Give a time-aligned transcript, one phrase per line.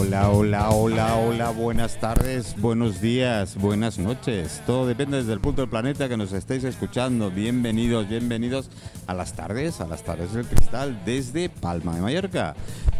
[0.00, 4.62] hola, hola, hola, hola, buenas tardes, buenos días, buenas noches.
[4.66, 7.30] Todo depende desde el punto del planeta que nos estéis escuchando.
[7.30, 8.70] Bienvenidos, bienvenidos
[9.06, 12.54] a las tardes, a las tardes del cristal desde Palma de Mallorca.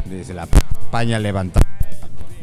[0.04, 1.66] Desde la España levantada,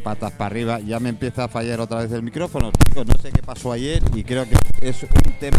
[0.04, 0.79] patas para arriba.
[0.79, 2.71] Ya me empieza a fallar otra vez el micrófono.
[2.71, 5.57] chicos, No sé qué pasó ayer y creo que es un tema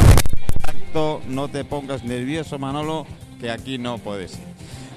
[0.59, 1.23] exacto.
[1.29, 3.07] No te pongas nervioso, Manolo,
[3.41, 4.48] que aquí no puedes ir.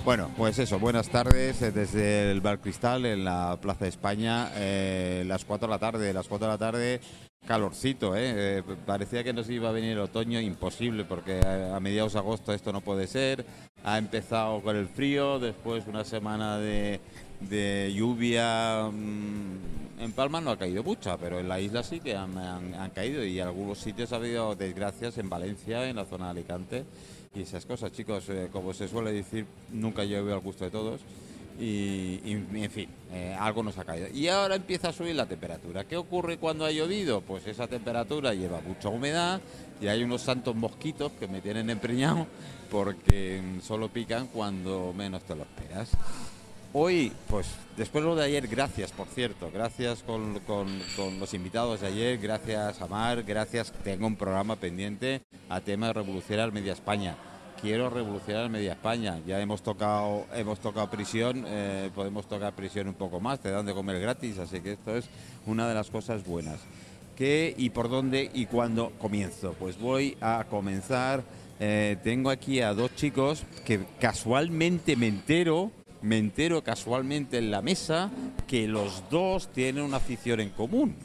[0.04, 4.50] Bueno, pues eso, buenas tardes eh, desde el Bar Cristal en la Plaza de España,
[4.56, 7.02] eh, las 4 de la tarde, las 4 de la tarde,
[7.46, 8.34] calorcito, ¿eh?
[8.58, 12.52] Eh, parecía que nos iba a venir el otoño, imposible, porque a, mediados de agosto
[12.52, 13.46] esto no puede ser,
[13.84, 17.00] ha empezado con el frío, después una semana de,
[17.96, 22.90] lluvia, mm, en Palma no ha caído mucha, pero en la isla sí que han
[22.96, 26.86] caído y en algunos sitios ha habido desgracias en Valencia, en la zona de Alicante
[27.34, 31.02] y esas cosas, chicos, eh, como se suele decir, nunca llueve al gusto de todos.
[31.60, 34.08] Y, en fin, eh, algo nos ha caído.
[34.08, 35.84] Y ahora empieza a subir la temperatura.
[35.84, 37.22] ¿Qué ocurre cuando ha llovido?
[37.22, 39.40] Pues esa temperatura lleva mucha humedad
[39.80, 42.26] y hay unos santos mosquitos que me tienen empreñado
[42.72, 45.92] porque solo pican cuando menos te lo esperas.
[46.74, 50.40] Hoy, pues después de lo de ayer, gracias, por cierto, gracias con
[51.20, 55.94] los invitados de ayer, gracias a Mar, gracias, tengo un programa pendiente a tema de
[55.94, 57.18] revolucionar Media España.
[57.62, 59.20] Quiero revolucionar Media España.
[59.28, 63.66] Ya hemos tocado, hemos tocado prisión, eh, podemos tocar prisión un poco más, te dan
[63.66, 65.10] de comer gratis, así que esto es
[65.46, 66.60] una de las cosas buenas.
[67.18, 69.54] ¿Qué y por dónde y cuándo comienzo?
[69.60, 71.24] Pues voy a comenzar.
[71.60, 75.70] eh, tengo aquí a dos chicos que casualmente me entero,
[76.02, 78.10] me entero casualmente en la mesa
[78.48, 80.96] que los dos tienen una afición en común.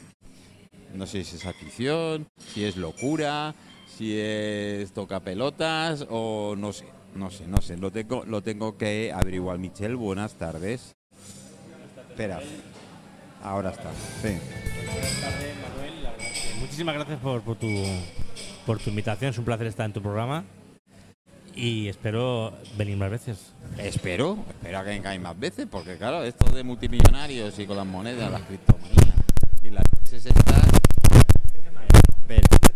[0.95, 3.55] No sé si es afición, si es locura,
[3.87, 7.77] si es toca pelotas o no sé, no sé, no sé.
[7.77, 9.59] Lo tengo, lo tengo que averiguar.
[9.59, 10.97] Michelle, buenas tardes.
[12.09, 12.41] Espera,
[13.43, 13.91] ahora está.
[14.23, 14.39] Sí.
[16.61, 17.69] Muchísimas gracias por, por tu,
[18.65, 19.31] por tu invitación.
[19.31, 20.45] Es un placer estar en tu programa.
[21.57, 23.39] Y espero venir más veces.
[23.79, 28.31] Espero, espero que vengáis más veces, porque claro, esto de multimillonarios y con las monedas,
[28.31, 29.15] las criptomonedas
[29.63, 30.67] y las veces estas.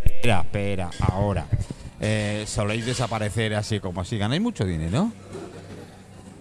[0.02, 1.46] Espera, espera, ahora.
[2.00, 4.16] Eh, soléis desaparecer así como así.
[4.16, 5.12] Ganáis mucho dinero.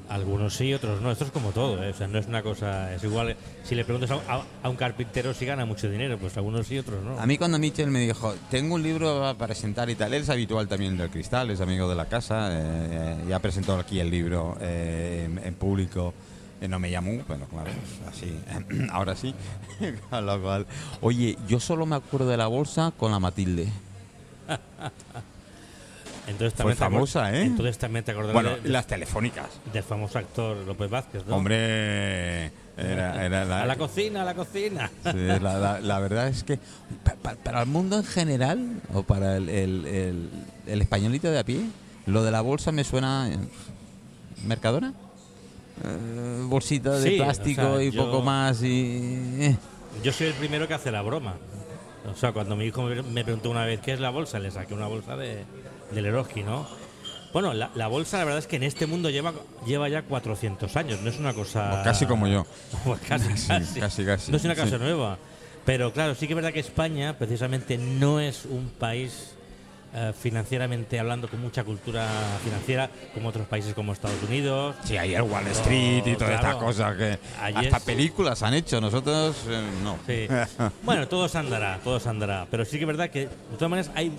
[0.10, 1.12] Algunos sí, otros no.
[1.12, 1.84] Esto es como todo.
[1.84, 1.92] ¿eh?
[1.92, 2.94] O sea, no es una cosa.
[2.96, 3.36] Es igual.
[3.64, 6.80] Si le preguntas a, a- a un carpintero si gana mucho dinero, pues algunos sí,
[6.80, 7.20] otros no.
[7.20, 10.30] A mí cuando Michel me dijo, tengo un libro a presentar y tal, él es
[10.30, 14.58] habitual también del Cristal, es amigo de la casa, eh, ya presentó aquí el libro
[14.60, 16.14] eh, en, en público,
[16.60, 17.70] eh, no me llamó, pero claro,
[18.10, 18.36] así,
[18.92, 19.36] ahora sí.
[20.10, 20.66] Con lo cual,
[21.02, 23.70] oye, yo solo me acuerdo de la bolsa con la Matilde.
[26.30, 27.44] Entonces Fue también acor- famosa, ¿eh?
[27.44, 29.48] Entonces también te acordarás Bueno, de- de- las telefónicas.
[29.74, 31.36] del famoso actor López Vázquez, ¿no?
[31.36, 32.46] Hombre,
[32.78, 34.90] era, era la, A la cocina, a la cocina.
[35.04, 36.58] Sí, la, la- la verdad es que
[37.04, 40.30] pa- pa- para el mundo en general o para el, el- el-
[40.68, 41.62] el españolito de a pie,
[42.06, 43.38] lo de la bolsa me suena eh,
[44.46, 44.94] Mercadona.
[45.84, 49.58] Eh, bolsita de Sí, plástico o sea, y yo- poco más y eh.
[50.04, 51.36] Yo soy el primero que hace la broma.
[52.10, 54.74] O sea, cuando mi hijo me preguntó una vez qué es la bolsa, le saqué
[54.74, 55.44] una bolsa de,
[55.92, 56.68] del Eroski, ¿no?
[57.32, 59.34] Bueno, la, la bolsa la verdad es que en este mundo lleva,
[59.66, 61.70] lleva ya 400 años, no es una cosa...
[61.72, 62.46] Pues casi como yo.
[62.84, 63.80] Pues casi, Sí, casi.
[63.80, 64.78] casi, casi, No es una cosa sí.
[64.80, 65.18] nueva.
[65.66, 69.36] Pero claro, sí que es verdad que España precisamente no es un país
[69.94, 72.08] eh, financieramente hablando con mucha cultura
[72.44, 74.76] financiera como otros países como Estados Unidos.
[74.84, 76.48] Sí, hay el Wall Street y todas claro.
[76.48, 80.00] estas cosas que hasta películas han hecho, nosotros eh, no.
[80.08, 80.28] Sí.
[80.84, 82.48] bueno, todo se andará, todo se andará.
[82.50, 84.12] Pero sí que es verdad que, de todas maneras, hay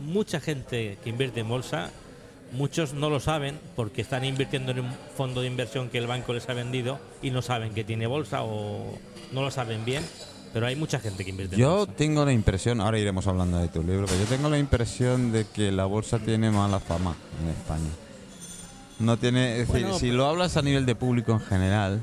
[0.00, 1.90] mucha gente que invierte en bolsa.
[2.52, 6.32] Muchos no lo saben porque están invirtiendo en un fondo de inversión que el banco
[6.32, 8.98] les ha vendido y no saben que tiene bolsa o
[9.30, 10.04] no lo saben bien.
[10.52, 11.92] Pero hay mucha gente que invierte en Yo bolsa.
[11.94, 15.46] tengo la impresión, ahora iremos hablando de tu libro, pero yo tengo la impresión de
[15.46, 17.90] que la bolsa tiene mala fama en España.
[18.98, 22.02] No tiene, es decir, si lo hablas a nivel de público en general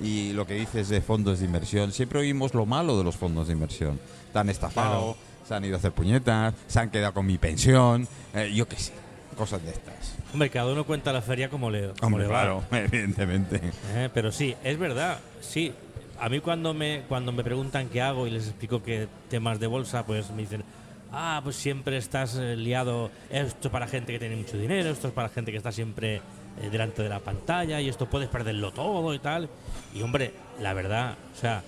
[0.00, 3.48] y lo que dices de fondos de inversión, siempre oímos lo malo de los fondos
[3.48, 3.98] de inversión.
[4.32, 5.16] Te han estafado, Claro.
[5.48, 8.76] Se han ido a hacer puñetas, se han quedado con mi pensión, eh, yo qué
[8.76, 8.92] sé,
[9.36, 10.14] cosas de estas.
[10.32, 12.40] Hombre, cada uno cuenta la feria como le, como Hombre, le va.
[12.42, 13.60] claro, evidentemente.
[13.94, 15.72] Eh, pero sí, es verdad, sí.
[16.20, 19.68] A mí cuando me, cuando me preguntan qué hago y les explico que temas de
[19.68, 20.64] bolsa, pues me dicen,
[21.12, 25.08] ah, pues siempre estás eh, liado, esto es para gente que tiene mucho dinero, esto
[25.08, 28.70] es para gente que está siempre eh, delante de la pantalla y esto puedes perderlo
[28.72, 29.48] todo y tal.
[29.94, 31.62] Y hombre, la verdad, o sea,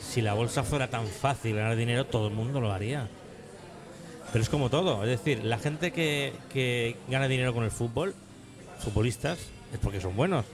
[0.00, 3.08] si la bolsa fuera tan fácil ganar dinero, todo el mundo lo haría.
[4.36, 8.14] Pero es como todo, es decir, la gente que, que gana dinero con el fútbol,
[8.84, 9.38] futbolistas,
[9.72, 10.44] es porque son buenos.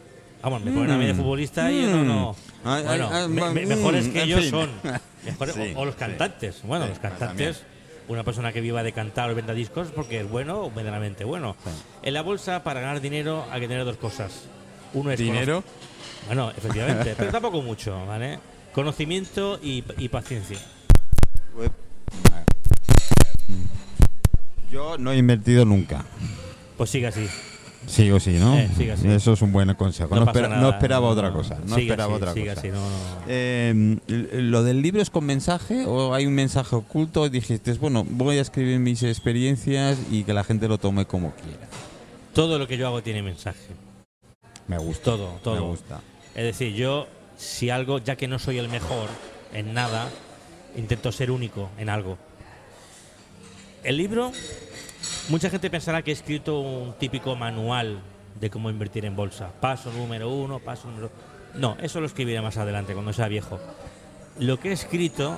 [0.40, 2.32] Vamos, me ponen a mí de futbolista y yo no, no.
[2.62, 2.69] Mm.
[2.69, 4.50] Ay, Bueno, ay, ay, me- mm, me- mejores que fin.
[4.50, 4.70] son.
[5.25, 5.99] mejores- Sí, o, o los sí.
[5.99, 6.61] cantantes.
[6.62, 7.62] Bueno, Sí, los pues cantantes.
[8.06, 11.25] Una persona que viva de cantar o venda discos es porque es bueno o medianamente
[11.25, 11.56] bueno.
[12.05, 14.44] En la bolsa, para ganar dinero, hay que tener dos cosas.
[14.94, 15.62] Uno es ¿Dinero?
[15.62, 18.38] cono- Bueno, efectivamente, pero tampoco mucho, ¿vale?
[18.73, 20.61] Conocimiento y, y paciencia.
[24.72, 26.04] Yo no he invertido nunca.
[26.78, 27.28] Pues sigue así.
[27.86, 28.56] Sigo sí, ¿no?
[28.56, 29.08] Eh, sigue así.
[29.08, 30.14] Eso es un buen consejo.
[30.14, 31.58] No, espera- esperaba otra cosa.
[31.66, 32.60] No sigue esperaba así, otra sigue cosa.
[32.60, 32.70] así.
[33.28, 37.28] Eh, ¿Lo del libro es con mensaje o hay un mensaje oculto?
[37.28, 41.66] Dijiste, bueno, voy a escribir mis experiencias y que la gente lo tome como quiera.
[42.32, 43.66] Todo lo que yo hago tiene mensaje.
[44.69, 45.02] Me gusta.
[45.04, 45.54] Todo, todo.
[45.56, 46.00] Me gusta.
[46.36, 49.08] Es decir, yo, si algo, ya que no soy el mejor
[49.52, 50.08] en nada,
[50.76, 52.16] intento ser único en algo.
[53.82, 54.31] El libro,
[55.29, 58.00] mucha gente pensará que he escrito un típico manual
[58.38, 59.50] de cómo invertir en bolsa.
[59.61, 61.11] Paso número uno, paso número.
[61.55, 63.58] No, eso lo escribiré más adelante, cuando sea viejo.
[64.38, 65.37] Lo que he escrito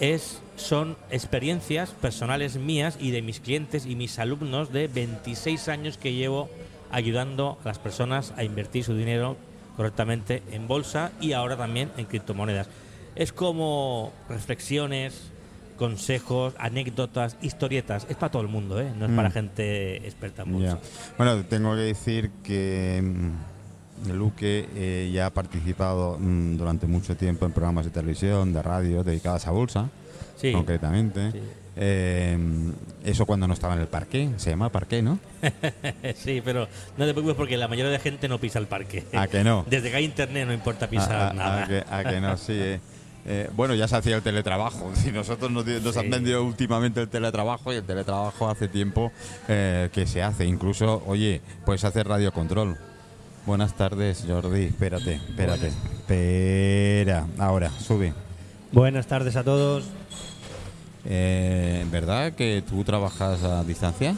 [0.00, 5.98] es, son experiencias personales mías y de mis clientes y mis alumnos de 26 años
[5.98, 6.48] que llevo
[6.90, 9.36] ayudando a las personas a invertir su dinero
[9.76, 12.68] correctamente en bolsa y ahora también en criptomonedas.
[13.16, 15.31] Es como reflexiones,
[15.82, 18.06] consejos, anécdotas, historietas.
[18.08, 18.92] Es para todo el mundo, ¿eh?
[18.96, 19.32] no es para Mm.
[19.32, 20.78] gente experta bolsa.
[21.18, 27.46] Bueno, tengo que decir que mm, Luque eh, ya ha participado mm, durante mucho tiempo
[27.46, 29.88] en programas de televisión, de radio, dedicadas a bolsa,
[30.36, 31.32] Sí, concretamente.
[31.32, 31.40] sí.
[31.74, 32.36] Eh,
[33.04, 35.18] eso cuando no estaba en el parque, se llama parque, ¿no?
[36.16, 36.68] sí, pero
[36.98, 39.04] no te preocupes porque la mayoría de gente no pisa el parque.
[39.14, 39.64] ¿A que no?
[39.70, 41.64] Desde que hay internet no importa pisar a, a- nada.
[41.64, 42.52] a que, a que no, sí.
[42.56, 42.80] eh.
[43.24, 44.90] Eh, bueno, ya se hacía el teletrabajo.
[44.96, 46.00] Si nosotros nos, di- nos Sí.
[46.00, 49.12] han vendido últimamente el teletrabajo y el teletrabajo hace tiempo
[49.48, 50.44] eh, que se hace.
[50.46, 52.76] Incluso, oye, puedes hacer radiocontrol.
[53.46, 54.64] Buenas tardes, Jordi.
[54.66, 55.68] Espérate, espérate.
[55.68, 57.26] Espera.
[57.38, 58.12] Ahora, sube.
[58.72, 59.84] Buenas tardes a todos.
[61.04, 64.14] Eh, ¿Verdad que tú trabajas a distancia?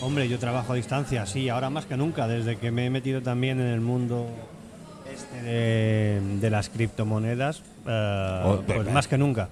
[0.00, 3.22] Hombre, yo trabajo a distancia, sí, ahora más que nunca, desde que me he metido
[3.22, 4.26] también en el mundo
[5.42, 9.48] de, de las criptomonedas, eh, Oh, pues más que nunca.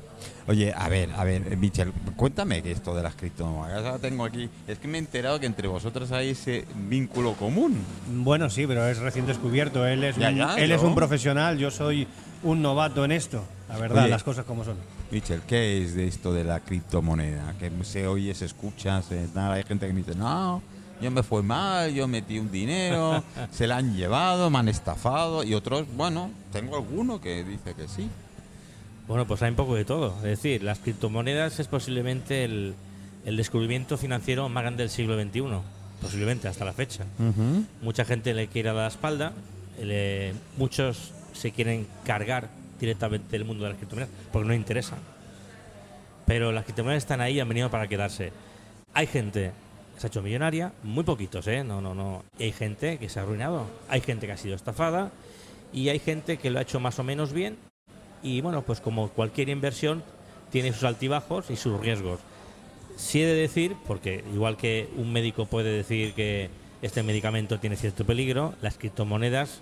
[0.48, 3.84] Oye, a ver, a ver, eh, Michel, cuéntame que esto de las criptomonedas.
[3.84, 4.48] Ahora tengo aquí.
[4.66, 7.78] Es que me he enterado que entre vosotros hay ese vínculo común.
[8.08, 9.86] Bueno, sí, pero es recién descubierto.
[9.86, 12.06] Él es, Ya, un, ya, él es un profesional, yo soy
[12.42, 13.44] un novato en esto.
[13.68, 14.10] La verdad, Oye.
[14.10, 14.76] las cosas como son.
[15.10, 17.54] Michel, ¿qué es de esto de la criptomoneda?
[17.58, 20.62] Que se oye, se escucha, se, nada, hay gente que me dice, no,
[21.02, 25.44] yo me fue mal, yo metí un dinero, se la han llevado, me han estafado,
[25.44, 28.08] y otros, bueno, tengo alguno que dice que sí.
[29.08, 30.14] Bueno, pues hay un poco de todo.
[30.18, 32.74] Es decir, las criptomonedas es posiblemente el,
[33.26, 35.42] el descubrimiento financiero más grande del siglo XXI.
[36.00, 37.04] Posiblemente hasta la fecha.
[37.82, 39.32] Mucha gente le quiere dar la espalda.
[39.80, 42.48] le- muchos se quieren cargar
[42.80, 44.96] directamente el mundo de las criptomonedas porque no interesa.
[46.26, 48.32] Pero las criptomonedas están ahí y han venido para quedarse.
[48.94, 49.52] Hay gente
[49.96, 51.64] se ha hecho millonaria, muy poquitos, ¿eh?
[51.64, 52.24] No, no, no.
[52.38, 53.66] Y hay gente que se ha arruinado.
[53.88, 55.10] Hay gente que ha sido estafada
[55.72, 57.56] y hay gente que lo ha hecho más o menos bien.
[58.22, 60.02] Y bueno, pues como cualquier inversión,
[60.50, 62.20] tiene sus altibajos y sus riesgos.
[62.96, 66.50] Sí he de decir, porque igual que un médico puede decir que
[66.82, 69.60] este medicamento tiene cierto peligro, las criptomonedas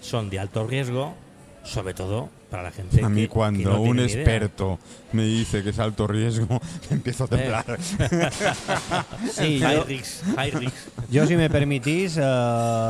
[0.00, 1.14] son de alto riesgo,
[1.62, 4.22] sobre todo para la gente A mí que- que cuando no un tiene ni idea.
[4.22, 4.78] experto
[5.12, 7.64] me dice que es alto riesgo, empiezo a temblar.
[9.32, 10.74] Sí, High yo, risk, high risk.
[11.10, 12.20] yo, si me permitís, eh,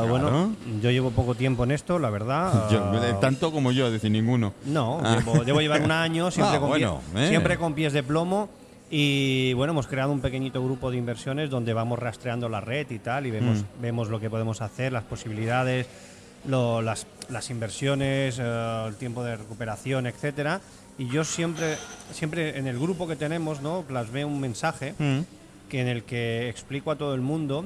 [0.07, 2.69] bueno, yo llevo poco tiempo en esto, la verdad.
[2.71, 4.53] Yo, eh, eh, tanto como yo, es decir, ninguno.
[4.65, 5.17] No, Ah.
[5.17, 7.29] llevo, llevo llevar un año siempre, Ah, con bueno, pie- eh.
[7.29, 8.49] siempre con pies de plomo
[8.89, 12.99] y bueno, hemos creado un pequeñito grupo de inversiones donde vamos rastreando la red y
[12.99, 13.81] tal y vemos, Mm.
[13.81, 15.87] vemos lo que podemos hacer, las posibilidades,
[16.47, 20.61] lo- las, las inversiones, eh, el tiempo de recuperación, etcétera.
[20.97, 21.77] Y yo siempre,
[22.11, 23.81] siempre en el grupo que tenemos, ¿no?
[23.83, 25.19] plasmé un mensaje Mm.
[25.69, 27.65] que en el que explico a todo el mundo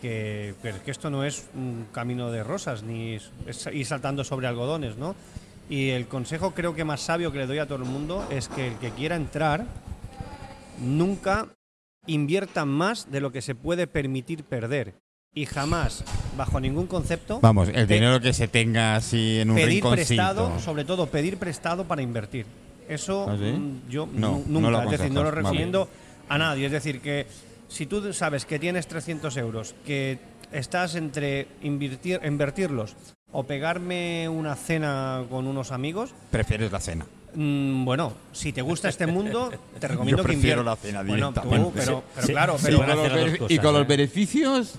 [0.00, 4.46] que, que- esto no es un camino de rosas ni es, es ir saltando sobre
[4.48, 5.14] algodones, ¿no?
[5.70, 8.48] Y el consejo creo que más sabio que le doy a todo el mundo es
[8.48, 9.64] que el que quiera entrar
[10.80, 11.46] nunca
[12.06, 14.94] invierta más de lo que se puede permitir perder
[15.34, 16.04] y jamás,
[16.36, 20.06] bajo ningún concepto, Vamos, el dinero que se tenga así en un pedir rinconcito.
[20.08, 22.44] prestado, sobre todo pedir prestado para invertir.
[22.88, 23.44] Eso ¿Ah, sí?
[23.44, 25.40] mm, yo No, nu- no nunca, lo es decir, no lo vale.
[25.42, 25.88] recomiendo
[26.28, 26.66] a nadie.
[26.66, 27.26] Es decir, que
[27.68, 30.18] si tú sabes que tienes 300 euros, que
[30.52, 32.94] estás entre invertir, invertirlos
[33.30, 37.06] o pegarme una cena con unos amigos, Prefieres la cena.
[37.34, 40.84] mm, bueno, si te gusta este mundo, te recomiendo Yo que prefiero inviertas.
[40.84, 41.80] la cena Bueno, tú, directamente.
[41.80, 42.76] pero, pero Sí, claro, sí, pero
[43.38, 43.86] con y con los ¿eh?
[43.88, 44.74] beneficios,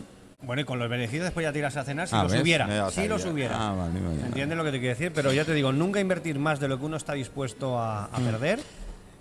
[0.46, 2.42] Bueno, y con los beneficios después ya tiras a cenar si Ah, los ¿ves?
[2.42, 2.90] hubiera.
[2.92, 3.56] Si los hubiera.
[3.70, 4.22] Ah, vale, vale.
[4.26, 5.12] ¿Entiendes lo que te quiero decir?
[5.14, 8.16] Pero ya te digo, nunca invertir más de lo que uno está dispuesto a, Mm.
[8.16, 8.60] a perder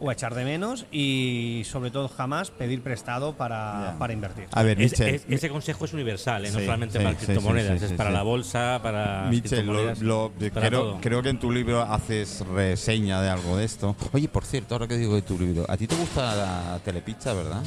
[0.00, 4.47] o a echar de menos y sobre todo jamás pedir prestado para, para invertir.
[4.50, 6.50] A ver, Es- Michel, es- ese consejo es universal, ¿eh?
[6.50, 8.17] no Sí, solamente sí, para sí, criptomonedas, sí, sí, es sí, para sí.
[8.17, 10.99] la bolsa, para Michel, lo- criptomonedas, lo- para creo, todo.
[11.00, 13.95] creo que en tu libro haces reseña de algo de esto.
[14.11, 17.33] Oye, por cierto, ahora que digo de tu libro, ¿a ti te gusta la telepizza,
[17.33, 17.62] verdad?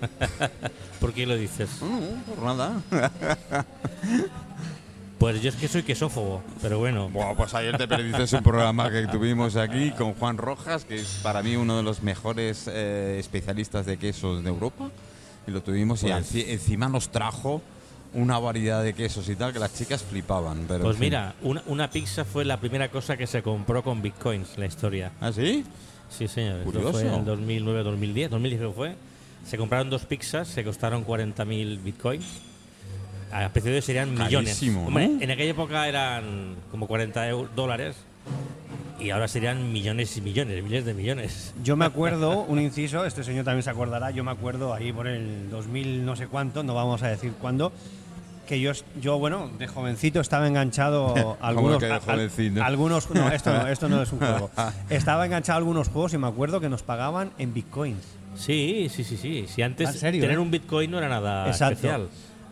[1.00, 1.68] ¿Por qué lo dices?
[1.82, 2.00] No,
[2.34, 2.80] por nada.
[5.18, 7.08] Pues yo es que soy quesófobo, pero bueno.
[7.08, 11.20] Buah, pues ayer te perdiste un programa que tuvimos aquí con Juan Rojas, que es
[11.22, 14.90] para mí uno de los mejores eh, especialistas de quesos de Europa.
[15.46, 17.62] Y lo tuvimos y Pues- enci- encima nos trajo
[18.12, 20.66] una variedad de quesos y tal que las chicas flipaban.
[20.68, 21.06] Pero, Pues en fin.
[21.08, 25.12] mira, una, una pizza fue la primera cosa que se compró con bitcoins, la historia.
[25.22, 25.64] ¿Ah, sí?
[26.10, 26.58] Sí, señor.
[26.58, 26.92] Esto Curioso.
[26.92, 28.30] fue en 2009, 2010.
[28.30, 28.96] 2010 creo que fue.
[29.44, 32.24] Se compraron dos pizzas, se costaron 40.000 bitcoins.
[33.32, 34.54] A precio de hoy serían millones.
[34.54, 35.20] Carísimo, Hombre, ¿no?
[35.22, 37.96] en aquella época eran como 40 eu- dólares
[39.00, 41.52] y ahora serían millones y millones, miles de millones.
[41.62, 45.06] Yo me acuerdo, un inciso, este señor también se acordará, yo me acuerdo ahí por
[45.08, 47.72] el 2000 no sé cuánto, no vamos a decir cuándo,
[48.46, 51.78] que yo, yo bueno, de jovencito estaba enganchado a algunos...
[51.78, 52.62] que de a- a- jovencito?
[52.64, 54.50] algunos no, esto no, esto no es un juego.
[54.88, 58.04] Estaba enganchado a algunos juegos y me acuerdo que nos pagaban en bitcoins.
[58.36, 59.46] Sí, sí, sí, sí.
[59.48, 60.40] Si antes ¿En serio, tener eh?
[60.40, 61.74] un bitcoin no era nada Exacto.
[61.74, 62.08] especial.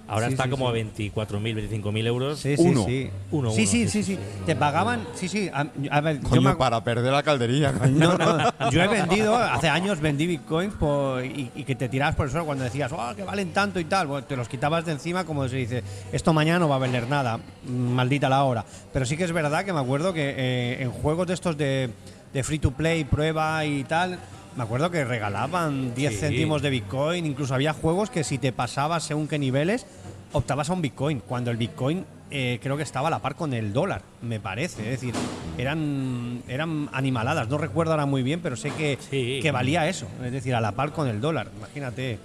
[0.06, 0.80] Ahora Sí, está sí, como sí.
[0.80, 2.38] a 24.000, 25.000 euros.
[2.38, 2.84] Sí, Uno.
[2.84, 3.08] sí.
[3.30, 4.14] Uno, sí, uno, sí, sí, sí, sí, sí.
[4.16, 4.42] sí.
[4.44, 5.48] Te pagaban, sí, sí.
[5.50, 8.18] A, a ver, yo me, para perder la caldería, coño.
[8.18, 12.14] No, no, yo he vendido, hace años vendí bitcoins por- y, y que te tirabas
[12.16, 14.06] por el suelo cuando decías, oh, que valen tanto y tal.
[14.06, 17.08] Bueno, te los quitabas de encima como se dice, esto mañana no va a valer
[17.08, 18.62] nada, mm, maldita la hora.
[18.92, 21.88] Pero sí que es verdad que me acuerdo que eh, en juegos de estos de,
[22.34, 24.18] de free to play, prueba y tal,
[24.56, 26.18] me acuerdo que regalaban 10 Sí.
[26.20, 29.86] céntimos de bitcoin, incluso había juegos que si te pasabas según qué niveles,
[30.32, 33.52] optabas a un bitcoin, cuando el bitcoin eh, creo que estaba a la par con
[33.54, 34.82] el dólar, me parece.
[34.82, 35.14] Es decir,
[35.56, 39.38] eran, eran animaladas, no recuerdo ahora muy bien, pero sé que, Sí.
[39.40, 41.48] que valía eso, es decir, a la par con el dólar.
[41.56, 42.18] Imagínate,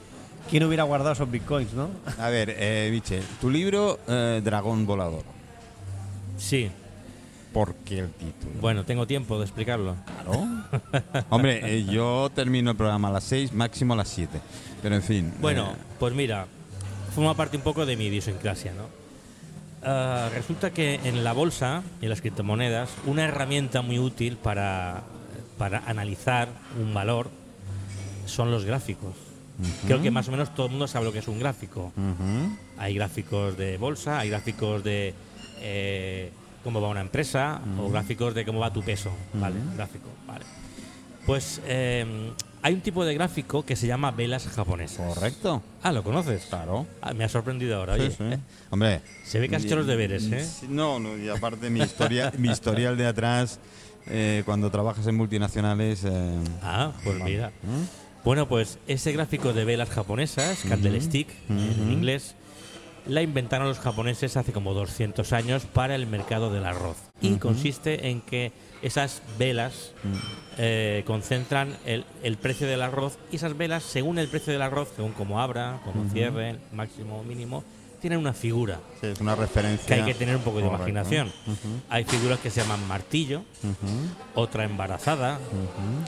[0.49, 1.89] ¿quién hubiera guardado esos bitcoins, no?
[2.17, 5.23] A ver, eh, Michel, tu libro eh, Dragón Volador.
[6.37, 6.71] Sí.
[7.53, 8.53] ¿Por qué el título?
[8.61, 9.95] Bueno, tengo tiempo de explicarlo.
[10.05, 11.25] Claro.
[11.29, 14.39] Hombre, eh, yo termino el programa a las 6, máximo a las 7.
[14.81, 15.33] Pero en fin.
[15.41, 16.45] Bueno, eh, pues mira,
[17.15, 18.83] forma parte un poco de mi idiosincrasia, ¿no?
[19.81, 25.03] Ah, resulta que en la bolsa y en las criptomonedas, una herramienta muy útil para,
[25.57, 27.29] para analizar un valor
[28.25, 29.15] son los gráficos.
[29.85, 31.91] Creo que más o menos todo el mundo sabe lo que es un gráfico.
[32.77, 35.13] Hay gráficos de bolsa, hay gráficos de
[35.59, 36.31] eh,
[36.63, 39.55] cómo va una empresa o gráficos de cómo va tu peso, ¿vale?
[39.75, 40.45] Gráfico, vale.
[41.25, 45.13] Pues eh, hay un tipo de gráfico que se llama velas japonesas.
[45.15, 45.61] Correcto.
[45.83, 46.45] Ah, ¿lo conoces?
[46.49, 46.87] Claro.
[47.01, 48.11] Ah, me ha sorprendido ahora, Sí, oye.
[48.17, 48.41] sí.
[48.71, 49.01] Hombre.
[49.23, 50.43] Se ve que has hecho los deberes, ¿eh?
[50.43, 53.59] Sí, No, no, y aparte mi historia, mi historial de atrás,
[54.07, 56.03] eh, cuando trabajas en multinacionales.
[56.05, 57.49] eh, Ah, pues mira.
[57.49, 57.85] ¿eh?
[58.25, 61.91] Bueno, pues ese gráfico de velas japonesas, candlestick en Ujú.
[61.91, 62.35] inglés,
[63.09, 66.97] la inventaron los japoneses hace como 200 años para el mercado del arroz.
[67.21, 68.51] Y consiste en que
[68.81, 69.91] esas velas
[70.57, 74.89] eh, concentran el, el precio del arroz y esas velas, según el precio del arroz,
[74.95, 77.63] según cómo abra, cómo cierre, máximo o mínimo,
[77.99, 79.85] tienen una figura Sí, es una referencia.
[79.85, 81.29] que hay que tener un poco de imaginación.
[81.89, 83.43] Hay figuras que se llaman martillo,
[84.35, 85.37] otra embarazada,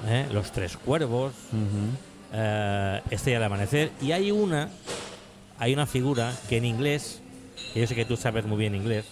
[0.07, 0.25] ¿eh?
[0.31, 1.33] los tres cuervos,
[2.33, 3.91] eh, Estrella del Amanecer.
[4.01, 4.69] Y hay una,
[5.61, 7.21] hay una figura que en inglés,
[7.73, 9.05] que yo sé que tú sabes muy bien inglés,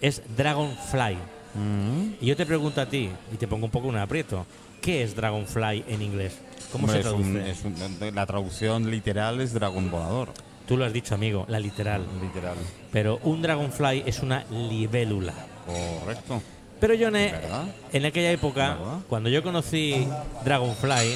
[0.00, 1.12] es Dragonfly.
[1.54, 2.16] Ujú.
[2.22, 4.46] Y yo te pregunto a ti, y te pongo un poco un aprieto,
[4.80, 6.38] ¿qué es Dragonfly en inglés?
[6.72, 7.50] ¿Cómo Hombre, se es un- traduce?
[7.50, 7.64] es
[8.10, 10.32] un- la traducción literal es dragón volador.
[10.66, 12.04] Tú lo has dicho, amigo, la literal.
[12.22, 12.56] Literal.
[12.90, 15.34] Pero un Dragonfly es una libélula.
[15.66, 16.42] Correcto.
[16.80, 18.78] Pero yo en, aquella época,
[19.08, 20.08] cuando yo conocí
[20.44, 21.14] Dragonfly,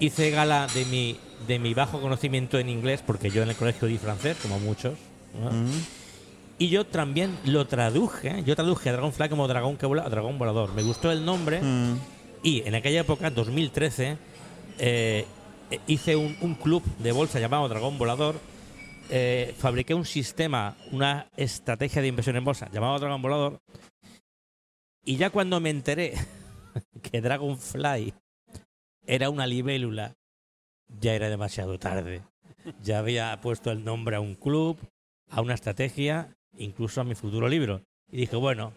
[0.00, 3.88] hice gala de mi, de mi bajo conocimiento en inglés, porque yo en el colegio
[3.88, 4.94] di francés, como muchos.
[5.40, 5.50] ¿no?
[6.58, 10.72] Y yo también lo traduje, yo traduje a Dragonfly como dragón que dragón volador.
[10.74, 11.94] Me gustó el nombre Mm.
[12.42, 14.16] y en aquella época, 2013,
[14.78, 15.26] eh,
[15.70, 18.36] eh, hice un, un club de bolsa llamado Dragón Volador.
[19.10, 23.60] eh, fabriqué un sistema, una estrategia de inversión en bolsa llamado Dragón Volador.
[25.04, 26.14] Y ya cuando me enteré
[27.10, 28.14] que Dragonfly
[29.06, 30.14] era una libélula,
[31.00, 32.22] ya era demasiado tarde.
[32.82, 34.78] Ya había puesto el nombre a un club,
[35.30, 37.82] a una estrategia, incluso a mi futuro libro.
[38.10, 38.72] Y dije, bueno,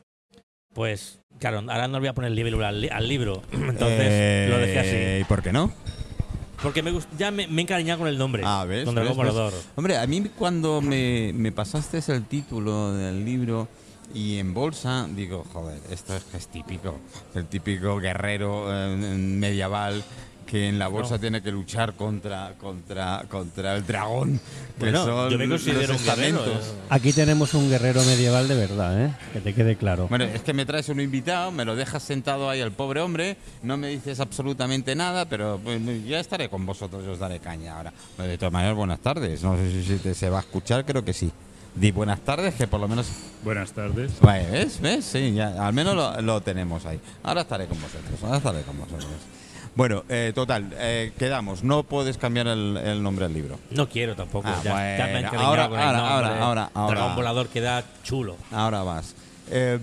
[0.74, 3.42] pues claro, ahora no voy a poner libélula al, li- al libro.
[3.52, 5.22] Entonces Eh, lo dejé así.
[5.22, 5.72] ¿Y por qué no?
[6.64, 8.42] Porque me ya me, me he encariñado con el nombre.
[8.46, 8.86] Ah, ¿ves?
[8.86, 8.98] Con.
[9.76, 13.68] Hombre, a mí cuando me, me pasaste el título del libro
[14.14, 16.98] y en bolsa, digo, joder, esto es, es típico.
[17.36, 20.04] El típico guerrero eh, medieval
[20.46, 21.20] que en la bolsa No.
[21.22, 24.40] tiene que luchar contra, contra, contra el dragón.
[24.78, 26.42] Que Bueno, son yo me considero los un guerrero.
[26.90, 29.12] Aquí tenemos un guerrero medieval de verdad, ¿eh?
[29.34, 30.08] Que te quede claro.
[30.08, 33.38] Bueno, es que me traes un invitado, me lo dejas sentado ahí el pobre hombre,
[33.64, 37.78] no me dices absolutamente nada, pero pues, ya estaré con vosotros, yo os daré caña
[37.78, 37.94] ahora.
[38.18, 39.42] Bueno, De todas maneras, buenas tardes.
[39.44, 41.32] No sé si- si te- se va a escuchar, creo que sí.
[41.74, 43.08] Di buenas tardes, que por lo menos...
[43.44, 44.12] Buenas tardes.
[44.22, 44.80] Vale, ¿Ves?
[44.80, 45.04] ¿Ves?
[45.06, 47.00] Sí, ya, al menos lo, lo tenemos ahí.
[47.24, 49.08] Ahora estaré con vosotros, ahora estaré con vosotros.
[49.76, 51.64] Bueno, eh, total, eh, quedamos.
[51.64, 53.60] No puedes cambiar el, el nombre del libro.
[53.72, 54.48] No quiero tampoco.
[54.48, 55.18] Ah, ya, ya me he bueno.
[55.28, 56.08] encariñado Ahora- el ahora- nombre.
[56.16, 56.96] ahora- ahora- ahora.
[57.00, 58.38] Dragón Volador queda chulo.
[58.52, 59.16] Ahora vas.
[59.52, 59.78] Eh,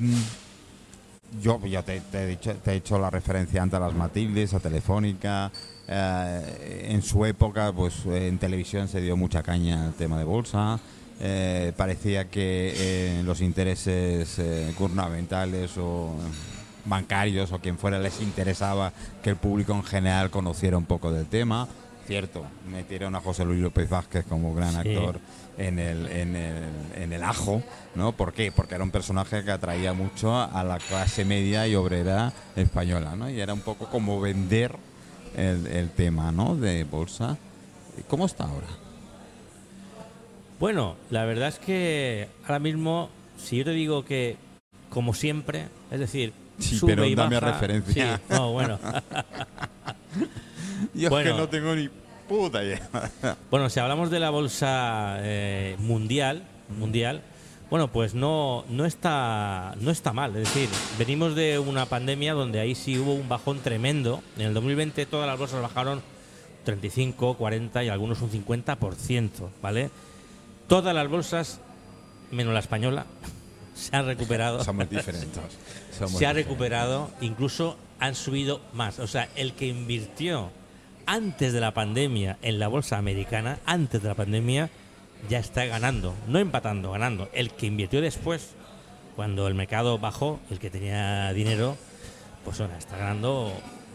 [1.43, 4.55] yo ya te, te he dicho, te he hecho la referencia antes a las Matildes,
[4.55, 5.51] a Telefónica.
[5.89, 10.79] eh, en su época, pues en televisión se dio mucha caña al tema de bolsa.
[11.21, 14.41] Eh, parecía que eh, los intereses
[14.79, 16.15] gubernamentales o
[16.85, 21.27] bancarios o quien fuera les interesaba que el público en general conociera un poco del
[21.27, 21.69] tema.
[22.07, 24.79] Cierto, metieron a José Luis López Vázquez como gran Sí.
[24.95, 25.21] actor
[25.57, 26.65] en el, en, el,
[26.97, 27.63] en el ajo,
[27.95, 28.13] ¿no?
[28.13, 28.51] ¿Por qué?
[28.51, 33.31] Porque era un personaje que atraía mucho a la clase media y obrera española, ¿no?
[33.31, 34.75] Y era un poco como vender
[35.37, 36.57] el, el tema, ¿no?
[36.57, 37.37] De bolsa.
[38.09, 38.67] ¿Cómo está ahora?
[40.59, 44.37] Bueno, la verdad es que ahora mismo, si yo te digo que,
[44.91, 48.17] como siempre, es decir, Sí, sube pero y dame baja, referencia.
[48.17, 48.79] sí, no, bueno.
[50.95, 51.31] Yo Bueno.
[51.31, 51.89] es que no tengo ni
[52.29, 52.89] puta idea.
[53.51, 56.45] Bueno, si hablamos de la bolsa eh, mundial,
[56.79, 57.23] mundial,
[57.71, 60.37] bueno, pues no, no está no está mal.
[60.37, 60.69] Es decir,
[60.99, 64.23] venimos de una pandemia donde ahí sí hubo un bajón tremendo.
[64.37, 66.03] En el 2020 todas las bolsas bajaron
[66.65, 69.31] 35, 40 y algunos un 50%,
[69.63, 69.91] ¿vale?
[70.69, 71.61] Todas las bolsas,
[72.31, 73.07] menos la española,
[73.75, 74.63] se han recuperado.
[74.65, 75.31] Somos diferentes.
[75.99, 76.35] Somos se ha diferentes.
[76.47, 78.99] recuperado, incluso han subido más.
[78.99, 80.51] O sea, el que invirtió
[81.07, 84.71] antes de la pandemia en la bolsa americana, antes de la pandemia,
[85.29, 87.29] ya está ganando, no empatando, ganando.
[87.33, 88.51] El que invirtió después,
[89.17, 91.77] cuando el mercado bajó, el que tenía dinero,
[92.45, 93.53] pues ahora está ganando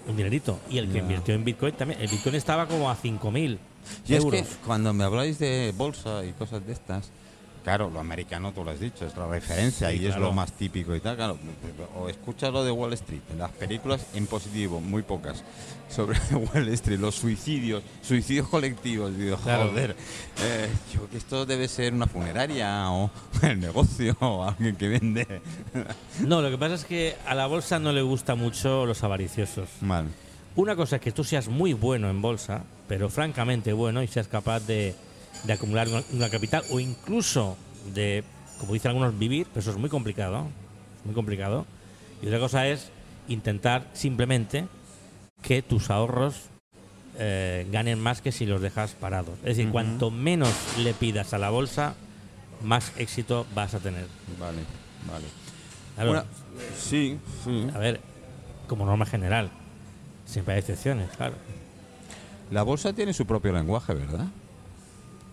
[0.07, 0.59] un dinerito.
[0.69, 3.57] Y el que invirtió en Bitcoin también, el Bitcoin estaba como a 5.000
[4.07, 4.41] Y es euros.
[4.41, 7.09] que cuando me habláis de bolsa y cosas de estas,
[7.67, 10.53] claro, lo americano tú lo has dicho, es la referencia Sí, y es lo más
[10.53, 11.37] típico y tal, claro.
[11.97, 15.43] O escuchas lo de Wall Street, las películas en positivo, muy pocas,
[15.89, 16.17] sobre
[16.53, 19.67] Wall Street, los suicidios, suicidios colectivos, digo, Claro.
[19.67, 19.97] joder,
[20.43, 25.41] eh, yo que esto debe ser una funeraria o el negocio o alguien que vende.
[26.21, 29.67] No, lo que pasa es que a la bolsa no le gustan mucho los avariciosos.
[29.81, 30.05] Mal.
[30.55, 34.29] Una cosa es que tú seas muy bueno en bolsa, pero francamente bueno y seas
[34.29, 34.95] capaz de,
[35.43, 37.57] de acumular una, una capital o incluso
[37.93, 38.23] de,
[38.59, 40.47] como dicen algunos, vivir, pero eso es muy complicado,
[40.99, 41.65] es muy complicado.
[42.21, 42.89] Y otra cosa es
[43.27, 44.67] intentar simplemente
[45.41, 46.35] que tus ahorros
[47.19, 49.35] eh, ganen más que si los dejas parados.
[49.39, 51.95] Es decir, cuanto menos le pidas a la bolsa,
[52.63, 54.05] más éxito vas a tener.
[54.39, 54.59] Vale,
[55.09, 55.25] vale.
[55.95, 56.25] Claro, Bueno,
[56.77, 57.67] sí, sí.
[57.73, 57.99] a ver,
[58.67, 59.49] como norma general,
[60.25, 61.35] siempre hay excepciones, claro.
[62.51, 64.25] La bolsa tiene su propio lenguaje, ¿verdad?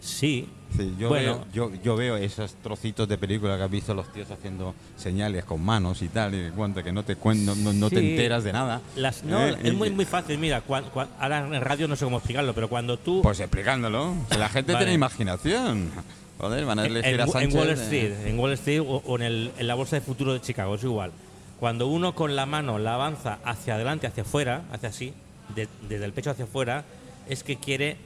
[0.04, 1.44] Sí, Sí, yo, Bueno.
[1.52, 5.44] veo, yo, yo veo esos trocitos de película que has visto los tíos haciendo señales
[5.44, 8.00] con manos y tal, y de cuenta que no te, cuen- no, no- no te
[8.00, 8.80] enteras de nada.
[8.96, 10.36] Las, no, Eh, es muy, muy fácil.
[10.38, 13.22] Mira, cuan- cuan- ahora en radio no sé cómo explicarlo, pero cuando tú.
[13.22, 14.14] Pues explicándolo.
[14.36, 14.84] La gente Vale.
[14.84, 15.92] tiene imaginación.
[16.38, 17.54] Joder, van a en, elegir a en Sánchez.
[17.54, 20.32] Wall eh, Street, en Wall Street o, o en, el- en la bolsa de futuro
[20.32, 21.12] de Chicago, es igual.
[21.60, 25.14] Cuando uno con la mano la avanza hacia adelante, hacia afuera, hacia así,
[25.54, 26.84] de- desde el pecho hacia afuera,
[27.28, 27.96] es que quiere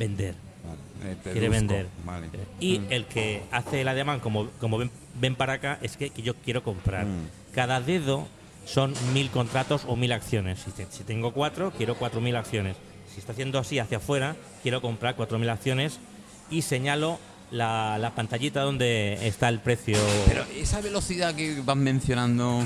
[0.00, 0.34] vender.
[0.68, 1.86] Vale, eh, quiere vender.
[2.04, 2.28] Vale.
[2.60, 2.86] Y Mm.
[2.90, 6.62] el que hace el ademán, como, como ven, ven para acá, es que, yo quiero
[6.62, 7.06] comprar.
[7.06, 7.28] Mm.
[7.54, 8.26] Cada dedo
[8.66, 10.60] son mil contratos o mil acciones.
[10.60, 12.76] Si, te- si tengo cuatro, quiero cuatro mil acciones.
[13.12, 15.98] Si está haciendo así hacia afuera, quiero comprar cuatro mil acciones
[16.50, 17.18] y señalo
[17.50, 19.96] la, la pantallita donde está el precio.
[20.26, 22.64] Pero esa velocidad que van mencionando.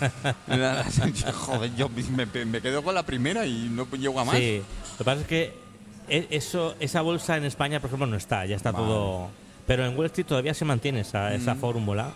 [1.35, 4.37] joder, yo me, me quedo con la primera y no llego a más.
[4.37, 4.61] Sí.
[4.93, 5.62] Lo que pasa es que
[6.09, 8.45] eso, esa bolsa en España, por ejemplo, no está.
[8.47, 8.85] Ya está Vale.
[8.87, 9.29] todo.
[9.67, 12.13] Pero en Wall Street todavía se mantiene esa, esa fórmula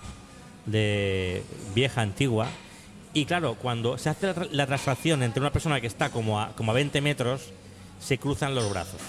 [0.67, 1.43] de
[1.75, 2.49] vieja, antigua.
[3.15, 6.41] Y claro, cuando se hace la, tra- la transacción entre una persona que está como
[6.41, 7.51] a, como a 20 metros,
[8.01, 9.01] se cruzan los brazos.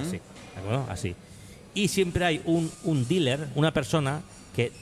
[0.00, 0.20] Así.
[0.54, 0.86] ¿De acuerdo?
[0.88, 1.14] Así.
[1.74, 4.20] Y siempre hay un, un dealer, una persona
[4.54, 4.72] que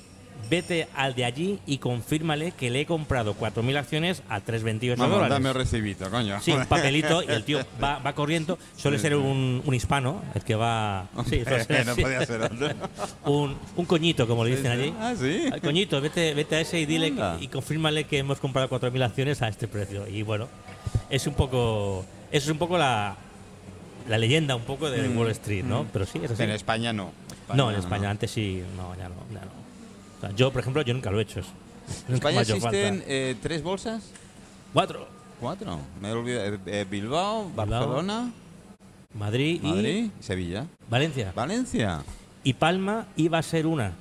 [0.51, 5.11] vete al de allí y confírmale que le he comprado 4.000 acciones a 3,28 Vamos,
[5.17, 5.31] dólares.
[5.31, 6.41] dame recibito, coño.
[6.43, 8.59] Sí, un papelito y el tío va, va corriendo.
[8.77, 11.09] Suele ser un, un hispano el que va.
[11.29, 12.03] Sí, ser no así.
[12.03, 12.69] podía ser otro.
[13.25, 14.93] un, un coñito, como le dicen allí.
[15.01, 15.49] Ah, sí.
[15.51, 17.37] Al coñito, vete, vete a ese y dile Anda.
[17.39, 20.07] que- y confírmale que hemos comprado 4.000 acciones a este precio.
[20.07, 20.49] Y bueno,
[21.11, 22.05] es un poco.
[22.31, 23.17] Eso es un poco la,
[24.09, 25.87] la leyenda un poco de Wall Street, ¿no?
[25.93, 26.43] Pero sí, es así.
[26.43, 27.13] En España no.
[27.55, 29.64] no, en España antes sí, no, ya no, ya no.
[30.29, 31.41] Sea, yo, por ejemplo, yo nunca lo he hecho.
[31.41, 31.51] eso.
[32.09, 34.03] ¿En España existen eh, tres bolsas?
[34.73, 35.07] Cuatro.
[35.41, 35.79] Cuatro.
[36.01, 36.55] Me he olvidado.
[36.55, 38.33] Eh, eh, Bilbao, Barcelona,
[39.15, 40.67] Madrid, Madrid y Sevilla.
[40.89, 41.33] Valencia.
[41.35, 42.03] Valencia.
[42.43, 43.93] Y Palma iba a ser una.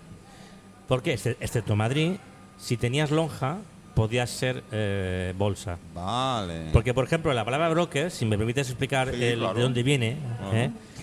[0.87, 1.15] ¿Por qué?
[1.17, 2.13] Exce- Excepto Madrid,
[2.57, 3.57] si tenías lonja,
[3.95, 5.77] podías ser eh, bolsa.
[5.93, 6.69] Vale.
[6.73, 9.53] Porque, por ejemplo, la palabra broker, si me permites explicar Sí, el- claro.
[9.55, 10.17] de dónde viene,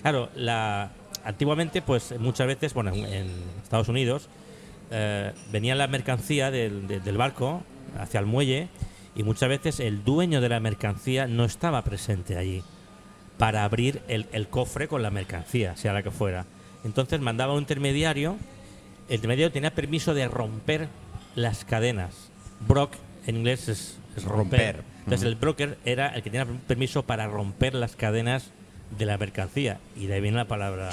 [0.01, 0.91] claro, la,
[1.23, 3.31] antiguamente, pues muchas veces, bueno, en, en
[3.63, 4.27] Estados Unidos,
[4.91, 7.63] eh, venía la mercancía del, de- del barco
[7.99, 8.67] hacia el muelle
[9.15, 12.63] y muchas veces el dueño de la mercancía no estaba presente allí
[13.37, 16.45] para abrir el, el cofre con la mercancía, sea la que fuera.
[16.83, 18.37] Entonces mandaba un intermediario,
[19.09, 20.87] el intermediario tenía permiso de romper
[21.35, 22.29] las cadenas.
[22.67, 22.93] Brock
[23.27, 24.75] en inglés es, es romper.
[24.77, 24.91] Romper.
[24.99, 28.51] Entonces el broker era el que tenía permiso para romper las cadenas
[28.97, 29.79] de la mercancía.
[29.95, 30.89] Y de ahí viene la palabra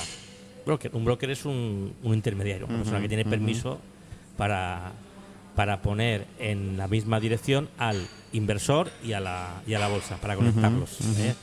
[0.69, 0.91] broker.
[0.95, 3.79] Un broker es un, un intermediario, una persona que tiene permiso
[4.37, 4.93] para,
[5.57, 10.17] para poner en la misma dirección al inversor y a la, y a la bolsa,
[10.19, 10.99] para conectarlos.
[11.19, 11.35] ¿eh?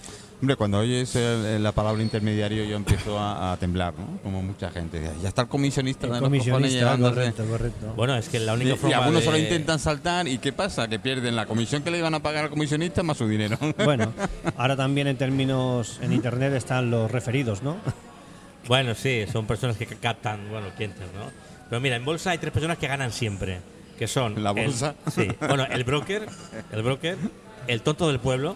[0.42, 4.20] Hombre, cuando oyes el- la palabra intermediario yo empiezo a, a temblar, ¿no?
[4.22, 5.02] Como mucha gente.
[5.24, 7.16] Ya está el comisionista El de los cojones comisionista, llevándose".
[7.16, 7.94] correcto, correcto.
[7.96, 10.52] Bueno, es que la Y, única y forma algunos de- solo intentan saltar y ¿qué
[10.52, 10.88] pasa?
[10.90, 13.58] Que pierden la comisión que le iban a pagar al comisionista más su dinero.
[13.84, 14.12] Bueno,
[14.58, 17.78] ahora también en términos en internet están los referidos, ¿no?
[18.68, 21.30] Bueno, sí, son personas que ca- captan, bueno, clientes, ¿no?
[21.70, 23.60] Pero mira, en bolsa hay tres personas que ganan siempre,
[23.98, 24.44] que son...
[24.44, 24.96] ¿La el- bolsa?
[25.14, 26.28] sí, bueno, el broker,
[26.72, 27.18] el broker,
[27.68, 28.56] el tonto del pueblo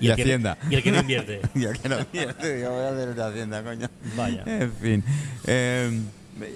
[0.00, 0.58] y, y el que- Hacienda.
[0.70, 1.40] y el que no invierte.
[1.54, 3.88] Y el que no pierde, yo voy a hacer de Hacienda, coño.
[4.16, 4.42] Vaya.
[4.46, 5.04] En fin.
[5.46, 6.00] Eh,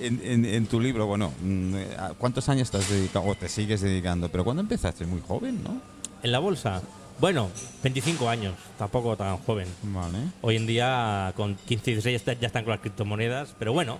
[0.00, 3.82] en, en- en tu libro, bueno, mm, ¿a ¿cuántos años estás dedicado o te sigues
[3.82, 4.30] dedicando?
[4.30, 5.80] Pero cuando empezaste, muy joven, ¿no?
[6.22, 6.80] En la bolsa,
[7.20, 7.50] bueno,
[7.82, 9.68] 25 años, tampoco tan joven.
[9.82, 10.18] Vale.
[10.42, 13.72] Hoy en día, con 15 y 16 ya, está- ya están con las criptomonedas, pero
[13.72, 13.98] bueno.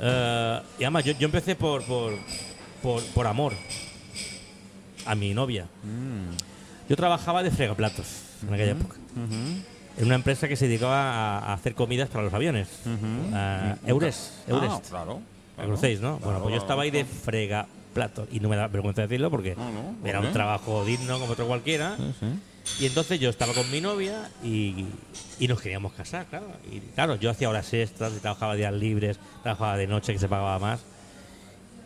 [0.00, 2.14] Eh, y además, yo, yo empecé por, por,
[2.82, 3.52] por, por amor
[5.06, 5.66] a mi novia.
[5.84, 6.88] Mm.
[6.88, 8.06] Yo trabajaba de fregaplatos
[8.46, 8.96] en aquella época.
[9.98, 12.68] En una empresa que se dedicaba a, hacer comidas para los aviones.
[13.86, 14.32] Eures.
[14.46, 14.72] Eures.
[14.72, 15.20] Ah, claro.
[15.56, 16.18] ¿La conocéis, no?
[16.18, 17.04] Claro, bueno, pues yo estaba ahí de
[17.96, 18.28] fregaplatos.
[18.32, 21.32] Y no me da vergüenza decirlo porque No, no, ¿por era un trabajo digno como
[21.32, 21.96] otro cualquiera.
[21.96, 22.82] Sí, sí.
[22.82, 24.86] Y entonces yo estaba con mi novia y,
[25.38, 26.46] y nos queríamos casar, claro.
[26.70, 30.28] Y claro, yo hacía horas extras y trabajaba días libres, trabajaba de noche que se
[30.28, 30.80] pagaba más.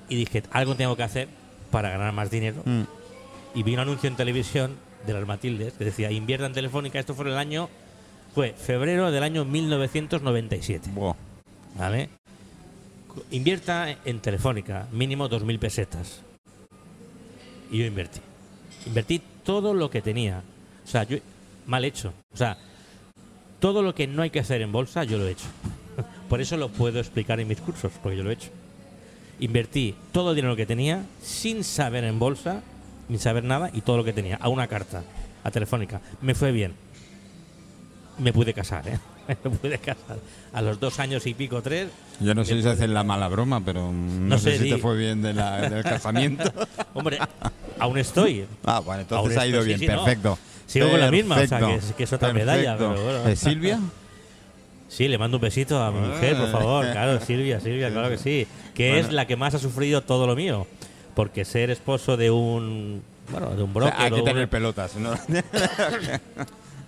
[0.09, 1.29] Y dije, algo tengo que hacer
[1.71, 2.63] para ganar más dinero.
[2.65, 2.83] Mm.
[3.55, 6.99] Y vi un anuncio en televisión de las Matildes que decía, invierta en Telefónica.
[6.99, 7.69] Esto fue el año,
[8.35, 10.91] fue febrero del año 1997.
[10.95, 11.15] Buah.
[11.77, 12.09] ¿Vale?
[13.31, 16.23] Invierta en Telefónica, mínimo 2.000 pesetas.
[17.71, 18.21] Y yo invertí.
[18.87, 20.43] Invertí todo lo que tenía.
[20.85, 21.19] O sea, yo
[21.67, 22.13] mal hecho.
[22.33, 22.59] O sea,
[23.61, 25.47] todo lo que no hay que hacer en bolsa, yo lo he hecho.
[26.29, 28.51] Por eso lo puedo explicar en mis cursos, porque yo lo he hecho.
[29.39, 32.63] Invertí todo el dinero que tenía sin saber en bolsa,
[33.09, 35.03] sin saber nada, y todo lo que tenía, a una carta,
[35.43, 36.01] a Telefónica.
[36.21, 36.75] Me fue bien.
[38.19, 38.99] Me pude casar, ¿eh?
[39.45, 40.19] Me pude casar.
[40.53, 41.89] A los dos años y pico, tres,
[42.21, 44.71] Yo no sé si hacer la mala broma, pero mm, no, No sé si di-
[44.71, 46.53] te fue bien de la- del casamiento.
[46.95, 47.19] Hombre,
[47.79, 48.47] aún estoy.
[48.65, 50.05] ah, bueno, entonces Aún ha ido estoy, bien, sí, sí, no.
[50.05, 50.39] perfecto.
[50.67, 52.95] Sigo con la misma, o sea, Perfecto, que es- que es otra medalla, perfecto.
[53.05, 53.29] pero bueno.
[53.31, 53.81] Eh, ¿Silvia?
[54.89, 56.91] Sí, le mando un besito a mi mujer, por favor.
[56.91, 58.49] Claro, Silvia, Silvia, claro que sí.
[58.75, 59.07] Que Bueno.
[59.07, 60.67] es la que más ha sufrido todo lo mío.
[61.15, 63.01] Porque ser esposo de un.
[63.31, 63.95] Bueno, de un O broker.
[63.95, 65.13] sea, hay o que un- tener pelotas, ¿no?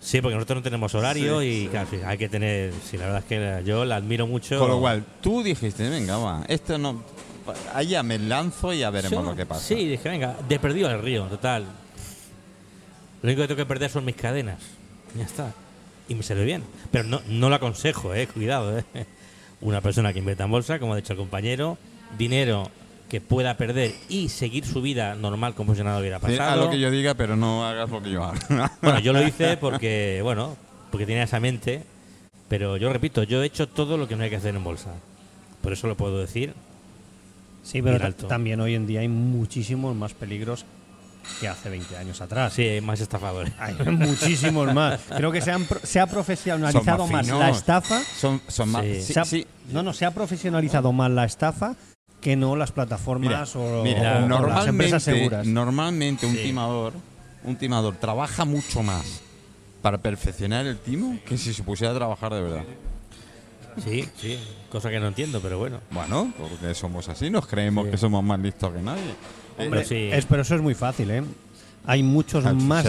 [0.02, 2.72] Sí, porque nosotros no tenemos horario y claro, sí, hay que tener.
[2.84, 4.58] Sí, la verdad es que yo la admiro mucho.
[4.58, 7.04] Con lo cual, tú dijiste, venga, va, esto no...
[7.74, 9.60] Allá me lanzo y ya veremos lo que pasa.
[9.60, 11.64] Sí, dije, venga, de perdido al río, total.
[13.22, 14.58] Lo único que tengo que perder son mis cadenas.
[15.16, 15.52] Ya está.
[16.08, 16.64] Y me salió bien.
[16.90, 18.78] Pero no, no lo aconsejo, eh, cuidado.
[18.78, 18.84] Eh.
[19.60, 21.78] Una persona que invierta en bolsa, como ha dicho el compañero,
[22.18, 22.70] dinero
[23.12, 26.64] que pueda perder y seguir su vida normal como si nada hubiera Sí, haz pasado.
[26.64, 28.72] lo que yo diga, pero no hagas lo que yo haga.
[28.80, 30.56] Bueno, yo lo hice porque, bueno,
[30.90, 31.82] porque tenía esa mente.
[32.48, 34.92] Pero yo repito, yo he hecho todo lo que no hay que hacer en bolsa.
[35.60, 36.54] Por eso lo puedo decir.
[37.62, 38.28] Sí, pero alto.
[38.28, 40.64] también hoy en día hay muchísimos más peligros
[41.38, 42.54] que hace 20 años atrás.
[42.54, 43.52] Sí, hay más estafadores.
[43.58, 45.02] Hay muchísimos más.
[45.14, 48.00] Creo que se, han se ha profesionalizado más más la estafa.
[48.00, 48.86] Son, son más...
[49.02, 49.12] Sí.
[49.18, 49.46] ha- sí.
[49.70, 51.76] No, no, se ha profesionalizado más la estafa
[52.22, 55.46] que no las plataformas o, Mira, o las empresas seguras.
[55.46, 56.44] normalmente un Sí.
[56.44, 56.94] timador,
[57.44, 59.20] un timador trabaja mucho más
[59.82, 62.62] para perfeccionar el timo que si se pusiera a trabajar de verdad.
[63.84, 64.38] Sí, sí,
[64.70, 65.80] cosa que no entiendo, pero bueno.
[65.90, 67.90] Bueno, porque somos así, nos creemos Sí.
[67.90, 69.14] que somos más listos que nadie.
[69.58, 70.08] Hombre, sí.
[70.12, 71.22] Es, pero eso es muy fácil, ¿eh?
[71.86, 72.84] Hay muchos Ah, más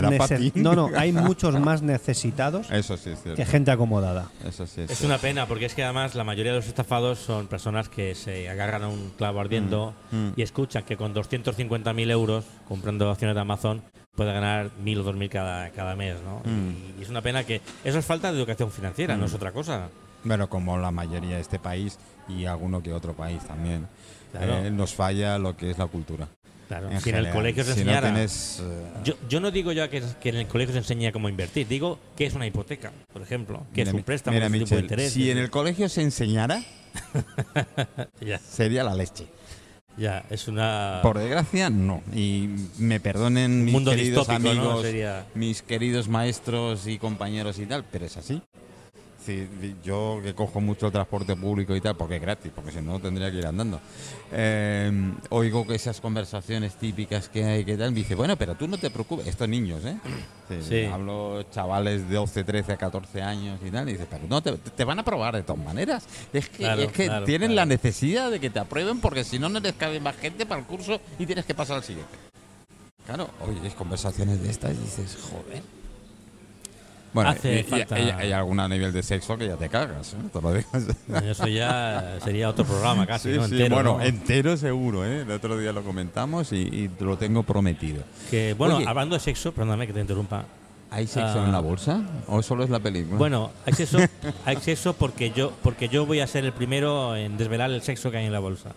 [0.55, 3.35] no, no, hay muchos más necesitados Eso sí es cierto.
[3.35, 4.29] que gente acomodada.
[4.47, 7.47] Eso sí es, una pena, porque es que además la mayoría de los estafados son
[7.47, 10.33] personas que se agarran a un clavo ardiendo Mm, mm.
[10.35, 13.81] y escuchan que con 250.000 euros comprando acciones de Amazon
[14.15, 16.39] puede ganar 1.000 o 2.000 cada, cada mes, ¿no?
[16.49, 16.99] Mm.
[16.99, 17.61] Y es una pena que...
[17.83, 19.89] Eso es falta de educación financiera, no es otra cosa.
[20.23, 21.97] Bueno, como la mayoría de este país
[22.29, 23.87] y alguno que otro país también.
[24.31, 24.57] Claro.
[24.65, 26.27] eh, nos falla lo que es la cultura.
[26.67, 28.13] Claro, en si en el colegio se Si no enseñara...
[28.13, 31.29] tienes, eh, Yo, yo no digo ya que, que en el colegio se enseña cómo
[31.29, 34.59] invertir, digo que es una hipoteca, por ejemplo, que mira, es un préstamo mira, de
[34.59, 35.13] tipo de Michel, interés.
[35.13, 36.63] si en el colegio se enseñara,
[38.21, 39.25] ya, sería la leche.
[39.97, 40.99] ya, es una...
[41.03, 42.01] Por desgracia, no.
[42.15, 47.83] Y me perdonen mis mundo queridos amigos, Sería- mis queridos maestros y compañeros y tal,
[47.91, 48.41] pero es así.
[49.25, 49.47] Sí,
[49.83, 52.99] yo que cojo mucho el transporte público y tal, porque es gratis, porque si no
[52.99, 53.79] tendría que ir andando.
[54.33, 58.67] Eh, oigo que esas conversaciones típicas que hay, que tal, me dice, bueno, pero tú
[58.67, 59.97] no te preocupes, estos niños, ¿eh?
[60.49, 60.83] Sí, Sí.
[60.83, 64.83] Hablo chavales de 12, 13, 14 años y tal, y dice, pero no, te, te
[64.83, 66.05] van a aprobar de todas maneras.
[66.33, 67.61] Es que, Claro, es que claro, tienen claro.
[67.61, 70.59] la necesidad de que te aprueben porque si no, no les cabe más gente para
[70.59, 72.11] el curso y tienes que pasar al siguiente.
[73.05, 75.63] Claro, oyes conversaciones de estas y dices, joder.
[77.13, 80.17] Bueno, Hace y- falta- y- hay algún nivel de sexo que ya te cagas, ¿eh?
[80.33, 80.67] Te lo digo.
[81.23, 83.45] Eso ya sería otro programa casi, Sí, ¿no?
[83.47, 84.03] sí, Entero, bueno, ¿no?
[84.03, 85.21] entero seguro, ¿eh?
[85.21, 88.03] El otro día lo comentamos y, y te lo tengo prometido.
[88.31, 88.87] Que, bueno, Oye.
[88.87, 90.45] hablando de sexo, perdóname que te interrumpa.
[90.89, 91.45] ¿Hay sexo Ah.
[91.45, 93.17] en la bolsa o solo es la película?
[93.17, 93.97] Bueno, hay sexo,
[94.45, 98.09] hay sexo porque yo, porque yo voy a ser el primero en desvelar el sexo
[98.11, 98.69] que hay en la bolsa.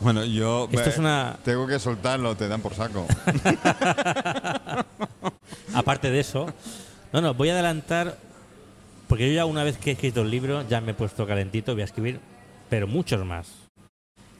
[0.00, 1.36] bueno yo Esto eh, es una.
[1.44, 3.06] tengo que soltarlo, te dan por saco.
[5.74, 6.46] Aparte de eso,
[7.16, 8.18] no, no, voy a adelantar
[9.08, 11.72] porque yo ya una vez que he escrito el libro ya me he puesto calentito,
[11.72, 12.20] voy a escribir,
[12.68, 13.48] pero muchos más.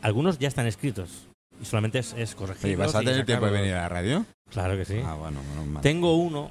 [0.02, 1.26] Algunos ya están escritos
[1.60, 2.64] y solamente es, es corregirlos.
[2.64, 4.26] Oye, ¿vas a y tener tiempo de venir a la radio?
[4.50, 5.00] Claro que sí.
[5.04, 5.82] Ah, bueno, menos mal.
[5.82, 6.50] Tengo uno.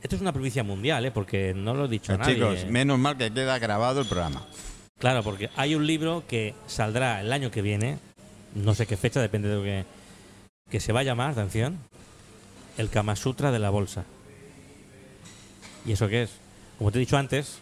[0.00, 1.10] Esto es una provincia mundial, ¿eh?
[1.10, 2.34] porque no lo he dicho a Eh, nadie.
[2.34, 4.46] chicos, menos mal que queda grabado el programa.
[4.98, 7.98] Claro, porque hay un libro que saldrá el año que viene,
[8.54, 9.84] no sé qué fecha, depende de lo que,
[10.70, 11.78] que se va a llamar, atención,
[12.78, 14.04] el Kama Sutra de la bolsa.
[15.86, 16.30] ¿Y eso qué es?
[16.78, 17.58] Como te he dicho antes,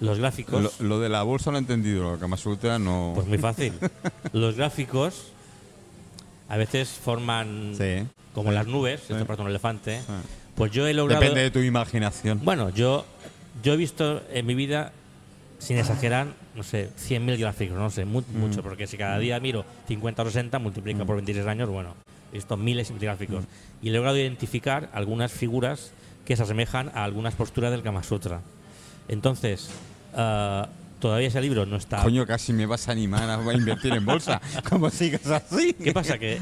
[0.00, 3.12] los gráficos, Lo, lo de la bolsa lo he entendido, lo que Kama Sutra no.
[3.14, 3.72] pues muy fácil.
[4.32, 5.32] los gráficos
[6.48, 8.06] a veces forman sí.
[8.34, 9.12] como las nubes, Sí.
[9.12, 10.00] esto parece un elefante.
[10.54, 11.20] Pues yo he logrado...
[11.20, 12.40] Depende de tu imaginación.
[12.44, 13.04] Bueno, yo,
[13.62, 14.92] yo he visto en mi vida,
[15.58, 18.38] sin exagerar, no sé, 100.000 gráficos, no sé, mu- Mm.
[18.38, 21.94] mucho, porque si cada día miro 50 o 60, multiplica por 26 años, bueno,
[22.32, 23.42] he visto miles de gráficos.
[23.44, 23.86] Mm.
[23.86, 25.90] Y he logrado identificar algunas figuras
[26.26, 28.42] que se asemejan a algunas posturas del Kama Sutra.
[29.08, 29.70] Entonces,
[30.14, 32.02] ah, todavía ese libro no está...
[32.02, 34.42] Coño, casi me vas a animar a invertir en bolsa.
[34.68, 35.72] ¿Cómo sigas así?
[35.72, 36.18] ¿Qué pasa?
[36.18, 36.40] Que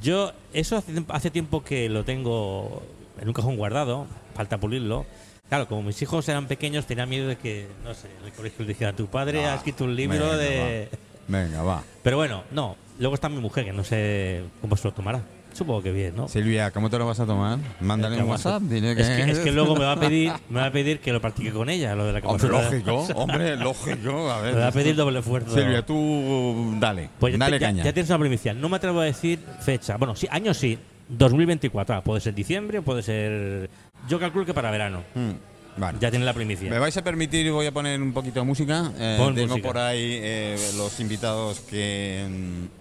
[0.00, 2.82] yo, eso hace, hace tiempo que lo tengo
[3.20, 5.04] en un cajón guardado, falta pulirlo.
[5.48, 8.58] Claro, como mis hijos eran pequeños, tenía miedo de que, no sé, en el colegio
[8.60, 10.88] les dijera, tu padre Ah, ha escrito un libro venga, de...
[11.26, 11.82] Venga, va.
[12.02, 12.76] Pero bueno, no.
[12.98, 15.22] Luego está mi mujer, que no sé cómo se lo tomará.
[15.52, 16.28] Supongo que bien, ¿no?
[16.28, 17.58] Silvia, ¿cómo te lo vas a tomar?
[17.80, 18.62] Mándale un WhatsApp.
[18.62, 19.02] Dile que...
[19.02, 21.20] Es que, es que luego me va a pedir me va a pedir que lo
[21.20, 24.30] practique con ella, lo de la Hombre, lógico, hombre, lógico.
[24.30, 24.54] A ver.
[24.54, 25.54] Me va a pedir doble esfuerzo.
[25.54, 27.10] Silvia, tú dale.
[27.18, 27.84] Pues ya, dale caña.
[27.84, 28.54] ya tienes una primicia.
[28.54, 29.96] No me atrevo a decir fecha.
[29.96, 30.78] Bueno, sí, año sí.
[31.08, 31.96] 2024.
[31.96, 33.70] Ah, puede ser diciembre, puede ser.
[34.08, 35.02] Yo calculo que para verano.
[35.14, 35.30] Mm,
[35.78, 35.98] vale.
[36.00, 36.68] Ya tienes la primicia.
[36.70, 38.90] ¿Me vais a permitir y voy a poner un poquito de música?
[38.98, 39.68] Eh, Pon tengo música.
[39.68, 42.26] por ahí eh, los invitados que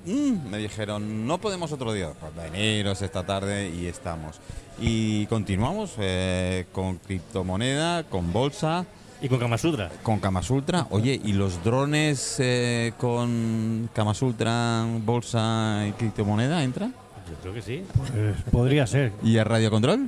[0.06, 2.10] mm, me dijeron, no podemos otro día.
[2.20, 4.40] Pues veniros esta tarde y estamos.
[4.80, 8.86] Y continuamos eh, con criptomoneda, con bolsa,
[9.22, 9.90] Y con Kama Sutra.
[10.04, 10.86] con Kamasultra.
[10.92, 16.94] Oye, ¿y los drones eh, con Kamasultra, bolsa y criptomoneda entran?
[17.28, 17.84] Yo creo que sí.
[17.98, 18.12] Pues
[18.52, 19.12] podría ser.
[19.24, 20.08] ¿Y el radiocontrol?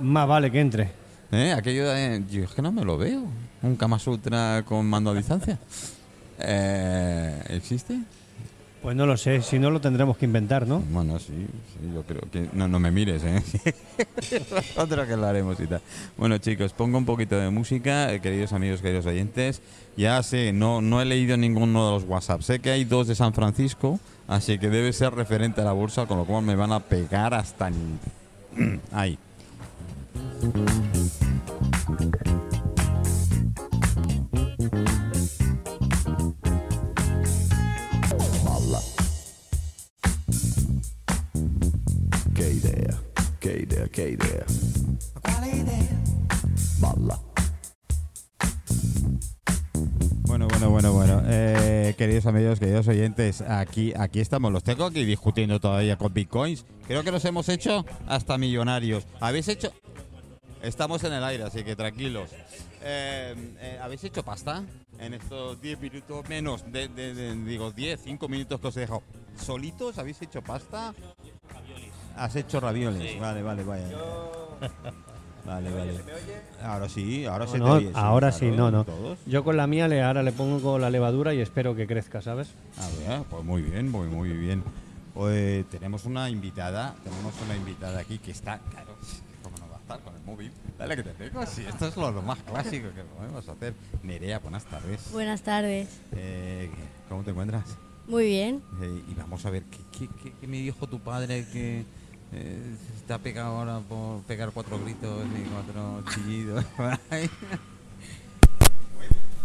[0.00, 0.90] Más vale que entre.
[1.32, 1.52] ¿Eh?
[1.52, 2.22] Aquello de.
[2.30, 3.24] Yo es que no me lo veo.
[3.62, 5.58] Un Kama Sutra con mando a distancia.
[6.44, 8.00] Eh, ¿Existe?
[8.82, 10.80] Pues no lo sé, si no lo tendremos que inventar, ¿no?
[10.80, 12.48] Bueno, sí, sí, yo creo que.
[12.52, 13.40] No, no me mires, ¿eh?
[14.76, 15.80] Otra que lo haremos y tal.
[16.16, 19.62] Bueno, chicos, pongo un poquito de música, eh, queridos amigos, queridos oyentes.
[19.96, 22.40] Ya sé, no, no he leído ninguno de los WhatsApp.
[22.40, 26.06] Sé que hay dos de San Francisco, así que debe ser referente a la bolsa,
[26.06, 27.70] con lo cual me van a pegar hasta.
[28.90, 29.16] Ahí.
[43.92, 44.44] Che idea.
[46.80, 47.18] Balla.
[50.26, 51.22] Bueno, bueno, bueno, bueno.
[51.26, 54.50] Eh, queridos amigos, queridos oyentes, aquí, aquí estamos.
[54.52, 56.64] Los tengo aquí discutiendo todavía con bitcoins.
[56.86, 59.06] Creo que los hemos hecho hasta millonarios.
[59.20, 59.72] ¿Habéis hecho?
[60.62, 62.30] Estamos en el aire, así que tranquilos.
[62.82, 64.64] Eh, eh, ¿Habéis hecho pasta
[64.98, 66.64] en estos 10 minutos menos?
[66.72, 69.02] De, de- de- digo, 10, 5 minutos que os he dejado.
[69.36, 70.94] ¿Solitos habéis hecho pasta?
[72.16, 73.18] Has hecho ravioles.
[73.20, 73.88] Vale, vale, vaya.
[75.44, 75.94] Vale, vale.
[76.62, 78.84] Ahora sí, ahora se te No, oye, ahora sí, claro, no, no.
[78.84, 79.18] todos.
[79.26, 82.50] Yo con la mía le, ahora le pongo la levadura y espero que crezca, ¿sabes?
[82.78, 84.62] A ver, pues muy bien, muy, muy bien.
[85.14, 88.94] Pues tenemos una invitada, tenemos una invitada aquí que está, claro,
[89.42, 90.52] ¿cómo no va a estar con el móvil?
[90.78, 93.74] Dale que te tengo, sí, esto es lo, lo más clásico que podemos hacer.
[94.04, 95.10] Nerea, buenas tardes.
[95.10, 95.88] Buenas tardes.
[96.14, 96.70] Eh,
[97.08, 97.64] ¿Cómo te encuentras?
[98.06, 98.62] Muy bien.
[98.80, 101.84] Eh, y vamos a ver, ¿qué, qué, qué- qué me dijo tu padre que
[102.32, 106.64] eh, está pegado ahora por pegar cuatro gritos y cuatro chillidos?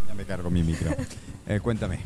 [0.07, 0.91] ya me cargo mi micro.
[1.47, 1.99] Eh, cuéntame.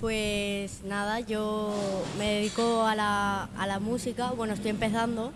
[0.00, 1.74] Pues nada, yo
[2.18, 4.30] me dedico a la, a la música.
[4.30, 5.32] Bueno, estoy empezando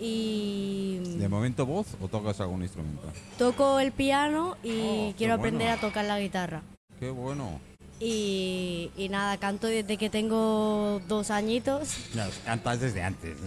[0.00, 3.02] y ¿De momento voz o tocas algún instrumento?
[3.38, 4.80] toco el piano y
[5.10, 5.78] Oh, quiero aprender bueno.
[5.78, 6.62] a tocar la guitarra.
[6.98, 7.60] Qué bueno.
[8.06, 11.96] Y, y nada, canto desde que tengo dos añitos.
[12.14, 13.38] Ya, cantas desde antes.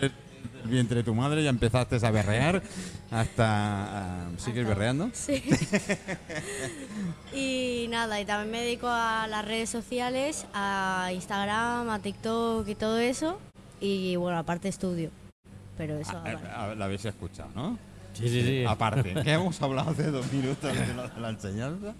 [0.00, 0.12] El
[0.70, 2.62] vientre de tu madre ya empezaste a berrear
[3.10, 3.46] hasta...
[3.48, 5.10] ah, ¿Sigues berreando?
[5.14, 5.42] Sí.
[7.34, 12.74] y nada, y también me dedico a las redes sociales, a Instagram, a TikTok y
[12.76, 13.38] todo eso.
[13.80, 15.10] Y bueno, aparte estudio.
[15.76, 16.48] Pero eso Ah, aparte.
[16.54, 17.76] ah, la habéis escuchado, ¿no?
[18.14, 18.64] Sí, sí, sí.
[18.64, 21.94] Aparte, que hemos hablado hace dos minutos de, lo de la enseñanza.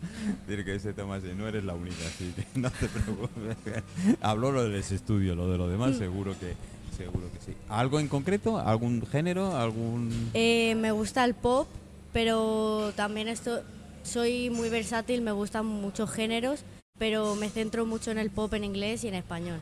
[0.46, 3.56] Decir que ese tema sí, no eres la única, así que no te preocupes.
[4.20, 6.54] Habló lo del estudio, lo de lo demás seguro que
[6.96, 7.56] seguro que sí.
[7.68, 8.58] ¿Algo en concreto?
[8.58, 9.56] ¿Algún género?
[9.56, 10.30] ¿Algún...?
[10.34, 11.66] Eh, me gusta el pop,
[12.12, 13.62] pero también esto,
[14.04, 16.64] soy muy versátil, me gustan muchos géneros,
[16.98, 19.58] pero me centro mucho en el pop en inglés y en español.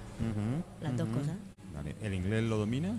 [0.83, 1.37] Las dos cosas.
[1.75, 2.99] Vale, ¿El inglés lo domina?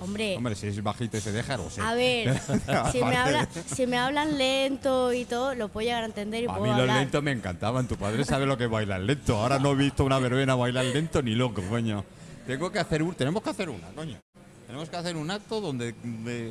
[0.00, 1.80] Hombre, Hombre, si es bajito y se deja, lo sé.
[1.80, 2.38] a ver,
[2.92, 6.46] si me, habla- si me hablan lento y todo, lo puedo llegar a entender y
[6.46, 7.86] A puedo mí los lentos me encantaban.
[7.86, 9.36] Tu padre sabe lo que es bailar lento.
[9.36, 12.04] Ahora no he visto una verbena bailar lento ni loco, coño.
[12.46, 14.18] Tengo que hacer un, tenemos que hacer una, coño.
[14.66, 15.94] Tenemos que hacer un acto donde,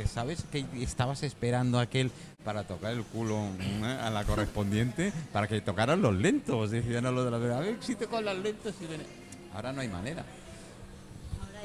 [0.08, 2.12] sabes que estabas esperando a aquel
[2.46, 3.98] para tocar el culo ¿eh?
[4.02, 6.72] a la correspondiente para que tocaran los lentos.
[6.72, 9.06] Decían a lo de la verdad, a ver si te con las lentos y ven-
[9.54, 10.24] Ahora no hay manera.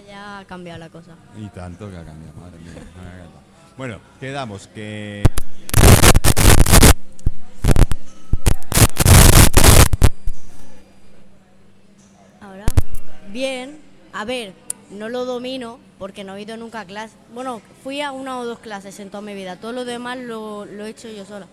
[0.08, 1.12] Ya ha cambiado la cosa.
[1.36, 2.72] Y tanto que ha cambiado, madre mía.
[3.76, 5.22] Bueno, quedamos que
[12.40, 12.64] Ahora,
[13.30, 13.78] bien,
[14.14, 14.54] a ver,
[14.90, 17.14] no lo domino porque no he ido nunca a clase.
[17.34, 19.56] Bueno, fui a una o dos clases en toda mi vida.
[19.56, 21.46] Todo lo demás lo, lo he hecho yo sola.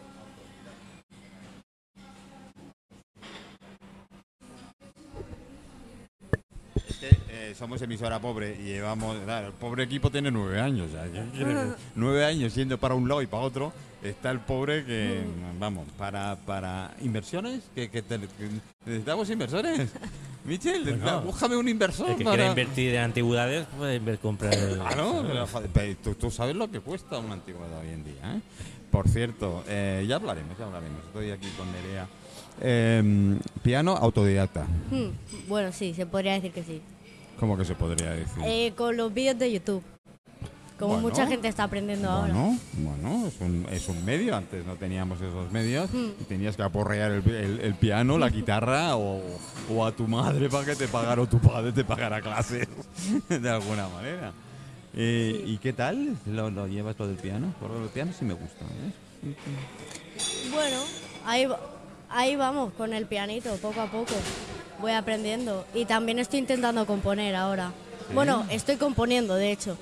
[7.52, 9.18] Eh, somos emisora pobre y llevamos.
[9.24, 10.90] Claro, el pobre equipo tiene nueve años.
[11.96, 13.74] nueve años yendo para un lado y para otro.
[14.04, 15.24] Está el pobre que.
[15.60, 17.64] Vamos, para, para inversiones.
[17.74, 18.50] Que, que te- que
[18.86, 19.90] necesitamos inversores.
[20.46, 21.22] Michel, Bueno.
[21.22, 22.10] búscame un inversor.
[22.12, 24.54] El que para- quiera invertir en antigüedades puede comprar.
[24.54, 28.04] el- Claro, pero, joder, pero tú, tú sabes lo que cuesta una antigüedad hoy en
[28.04, 28.36] día.
[28.36, 28.42] ¿eh?
[28.92, 31.00] Por cierto, eh, ya hablaremos, ya hablaremos.
[31.08, 32.08] Estoy aquí con Nerea.
[32.62, 34.66] Eh, piano autodidacta.
[34.92, 35.10] Hmm,
[35.50, 36.80] bueno, sí, se podría decir que sí.
[37.40, 38.44] ¿Cómo que se podría decir?
[38.46, 39.84] Eh, con los vídeos de YouTube.
[40.80, 41.08] Como Bueno.
[41.10, 42.34] mucha gente está aprendiendo ahora.
[42.34, 44.36] Bueno, bueno, es un, es un medio.
[44.36, 45.90] Antes no teníamos esos medios.
[45.92, 46.10] Hmm.
[46.20, 49.22] Y tenías que aporrear el, el- el piano, la guitarra o,
[49.70, 52.68] o a tu madre para que te pagara o tu padre te pagara clases
[53.30, 54.34] de alguna manera.
[54.94, 57.54] Eh, ¿Y qué tal lo, lo llevas lo del piano?
[57.60, 58.66] Porque el piano sí me gusta.
[58.66, 59.34] ¿eh?
[60.54, 60.78] Bueno,
[61.26, 61.48] ahí,
[62.10, 64.14] ahí vamos con el pianito, poco a poco.
[64.80, 65.66] Voy aprendiendo.
[65.74, 67.72] Y también estoy intentando componer ahora.
[68.14, 69.78] Bueno, estoy componiendo, de hecho.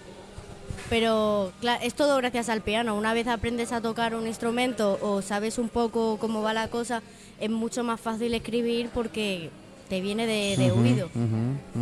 [0.90, 2.96] Pero claro, es todo gracias al piano.
[2.96, 7.02] Una vez aprendes a tocar un instrumento o sabes un poco cómo va la cosa,
[7.40, 9.50] es mucho más fácil escribir porque
[9.90, 11.10] te viene de, de oído.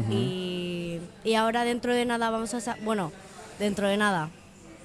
[0.10, 2.78] y, y ahora dentro de nada vamos a...
[2.84, 3.12] Bueno,
[3.60, 4.30] dentro de nada.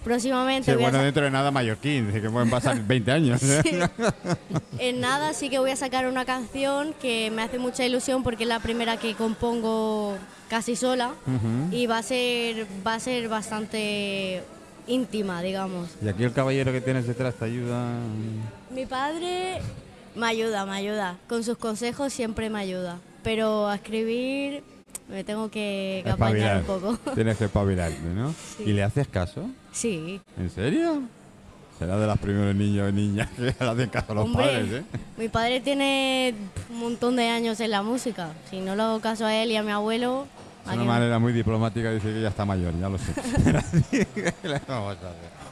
[0.07, 3.43] Próximamente Sí, voy bueno, dentro de nada mallorquín, que pueden pasar 20 años.
[3.43, 3.61] ¿eh?
[3.65, 3.79] Sí.
[4.79, 8.45] En nada sí que voy a sacar una canción que me hace mucha ilusión porque
[8.45, 10.17] es la primera que compongo
[10.49, 11.11] casi sola
[11.73, 14.45] y va a ser va a ser bastante
[14.87, 15.89] íntima, digamos.
[16.01, 17.99] Y aquí el caballero que tienes detrás te ayuda.
[18.71, 19.59] Mi padre
[20.15, 21.17] me ayuda, me ayuda.
[21.27, 23.01] Con sus consejos siempre me ayuda.
[23.25, 24.63] Pero a escribir
[25.09, 26.99] Me tengo que, que apañar un poco.
[27.15, 28.33] Tienes que espabilarte, ¿no?
[28.57, 28.65] Sí.
[28.67, 29.49] ¿Y le haces caso?
[29.73, 30.21] Sí.
[30.37, 31.03] ¿En serio?
[31.79, 34.73] Será de los primeros niños y niñas que le hacen caso a los Hombre, padres,
[34.73, 34.85] ¿eh?
[35.19, 36.35] Mi padre tiene
[36.71, 38.31] un montón de años en la música.
[38.51, 40.27] Si no le hago caso a él y a mi abuelo,
[40.65, 43.13] Es ¿a una manera muy diplomática de decir que ya está mayor, ya lo sé.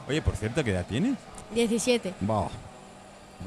[0.07, 1.15] Oye, por cierto, ¿qué edad tienes?
[1.53, 2.13] 17.
[2.21, 2.47] Bah,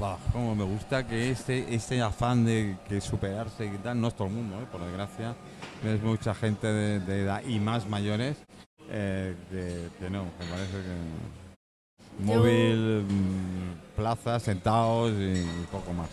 [0.01, 4.15] bah, como me gusta que este, este afán de que superarse y tal, no es
[4.15, 4.67] todo el mundo, ¿eh?
[4.71, 5.35] por desgracia.
[5.85, 8.37] Es mucha gente de, de edad y más mayores
[8.91, 16.09] eh, que, que no, me parece que Yo- móvil, mm, plaza, sentados y, poco más.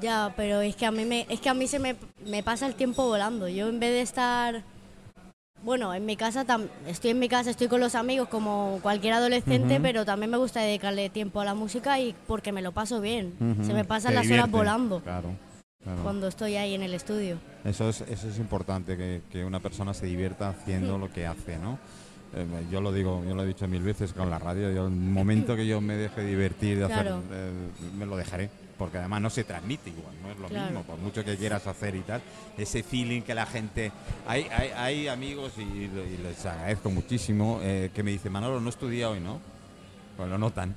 [0.00, 2.66] Ya, pero es que a mí me, es que a mí se me, me pasa
[2.66, 3.48] el tiempo volando.
[3.48, 4.62] Yo en vez de estar,
[5.62, 9.12] bueno, en mi casa tam- estoy en mi casa, estoy con los amigos como cualquier
[9.14, 13.00] adolescente, pero también me gusta dedicarle tiempo a la música y porque me lo paso
[13.00, 13.34] bien.
[13.62, 15.30] Se me pasan Te las divierte, horas volando Claro.
[15.84, 16.02] claro.
[16.02, 17.36] cuando estoy ahí en el estudio.
[17.64, 21.58] Eso es, eso es importante, que, que una persona se divierta haciendo lo que hace,
[21.58, 21.78] ¿no?
[22.34, 24.92] Eh, yo lo digo, yo lo he dicho mil veces con la radio, yo el
[24.92, 27.50] momento que yo me deje divertir de hacer, eh,
[27.98, 28.48] me lo dejaré,
[28.78, 30.66] porque además no se transmite igual, no es lo Claro.
[30.66, 32.22] mismo, por mucho que quieras hacer y tal,
[32.56, 33.90] ese feeling que la gente,
[34.28, 38.70] hay, hay, hay amigos y, y les agradezco muchísimo eh, que me dicen, Manolo, no
[38.70, 39.40] estudia hoy, ¿no?
[40.16, 40.74] Pues lo notan.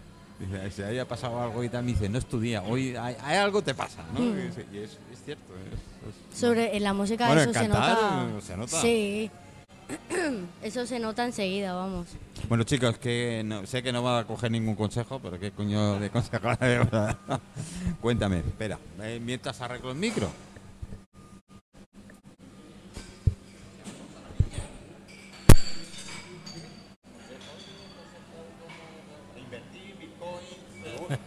[0.75, 3.73] Si haya pasado algo y tal, me dice, no estudia, hoy hay, hay algo te
[3.73, 4.19] pasa, ¿no?
[4.19, 4.37] Mm.
[4.73, 5.53] Y es, es- cierto.
[5.71, 5.79] es-
[6.33, 8.27] es- Sobre en la música Bueno, eso se nota.
[8.37, 8.81] eh, se nota.
[8.81, 9.31] Sí.
[10.61, 12.07] eso se nota enseguida, vamos.
[12.49, 15.99] Bueno, chicos, que no- sé que no va a coger ningún consejo, pero ¿qué coño
[15.99, 16.49] de consejo?
[18.01, 20.29] Cuéntame, espera, eh, mientras arreglo el micro.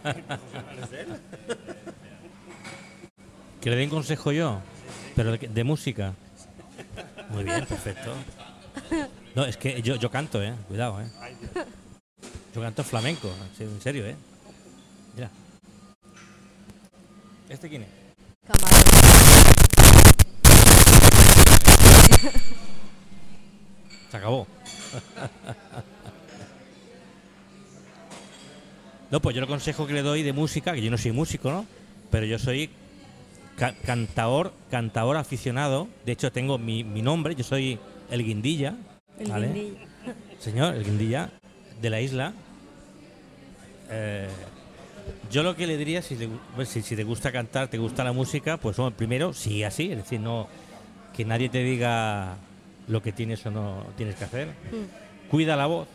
[3.61, 4.61] Que le den consejo yo,
[5.15, 6.13] pero de, de música.
[7.29, 8.13] Muy bien, perfecto.
[9.35, 10.53] No, es que yo, yo canto, eh.
[10.67, 11.07] Cuidado, eh.
[12.55, 13.29] Yo canto flamenco,
[13.59, 14.15] en serio, eh.
[15.15, 15.29] Mira.
[17.49, 17.89] ¿Este quién es?
[24.09, 24.47] Se acabó.
[29.11, 31.49] No, pues yo el consejo que le doy de música, que yo no soy músico,
[31.51, 31.65] ¿no?
[32.11, 32.69] Pero yo soy
[33.57, 35.87] ca- cantaor, cantaor aficionado.
[36.05, 37.79] De hecho, tengo mi, mi nombre, yo soy
[38.11, 38.75] el Guindilla.
[39.19, 39.47] El ¿vale?
[39.47, 39.77] guindilla.
[40.39, 41.29] Señor, el Guindilla
[41.81, 42.33] de la isla.
[43.89, 44.27] Eh,
[45.31, 48.03] yo lo que le diría, si, gu- pues, si, si te gusta cantar, te gusta
[48.03, 50.47] la música, pues bueno, primero sigue así, es decir, no
[51.15, 52.35] que nadie te diga
[52.87, 54.47] lo que tienes o no tienes que hacer.
[54.47, 55.29] Mm.
[55.31, 55.87] Cuida la voz.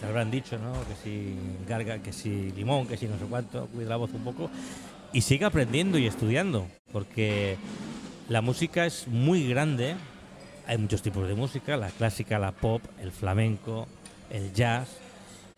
[0.00, 0.72] Te habrán dicho, ¿no?
[0.72, 1.34] Que si
[1.66, 4.50] garga, que si limón, que si no sé cuánto, cuida la voz un poco.
[5.12, 7.56] Y sigue aprendiendo y estudiando, porque
[8.28, 9.94] la música es muy grande.
[10.66, 13.86] Hay muchos tipos de música, la clásica, la pop, el flamenco,
[14.30, 14.88] el jazz.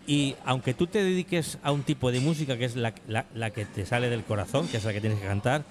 [0.06, 3.50] Y aunque tú te dediques a un tipo de música que es la, la- la
[3.50, 5.64] que te sale del corazón, que es la que tienes que cantar,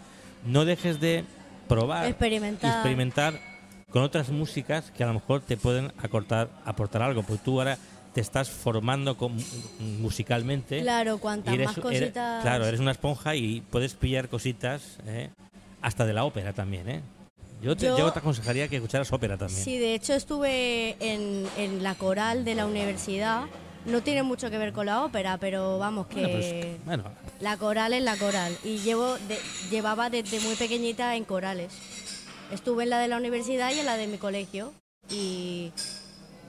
[0.45, 1.23] no dejes de
[1.67, 2.71] probar, Experimentar.
[2.73, 3.39] experimentar
[3.91, 7.23] con otras músicas que a lo mejor te pueden acortar, aportar algo.
[7.23, 7.77] Porque tú ahora
[8.13, 9.37] te estás formando con-
[10.01, 10.81] musicalmente.
[10.81, 12.41] Claro, cuantas más eres- cositas.
[12.41, 15.29] claro, eres una esponja y puedes pillar cositas ¿eh?
[15.81, 16.89] hasta de la ópera también.
[16.89, 17.01] ¿eh?
[17.61, 19.63] Yo, te, Yo- yo te aconsejaría que escucharas ópera también.
[19.63, 23.43] Sí, de hecho estuve en, en la coral de la universidad.
[23.85, 27.03] No tiene mucho que ver con la ópera, pero vamos que Bueno, pues, bueno,
[27.39, 28.55] la coral es la coral.
[28.63, 29.39] Y llevo de-
[29.71, 31.71] llevaba desde muy pequeñita en corales.
[32.51, 34.73] Estuve en la de la universidad y en la de mi colegio.
[35.09, 35.71] Y,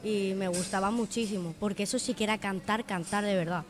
[0.04, 3.64] y me gustaba muchísimo, porque eso sí que era cantar, cantar de verdad.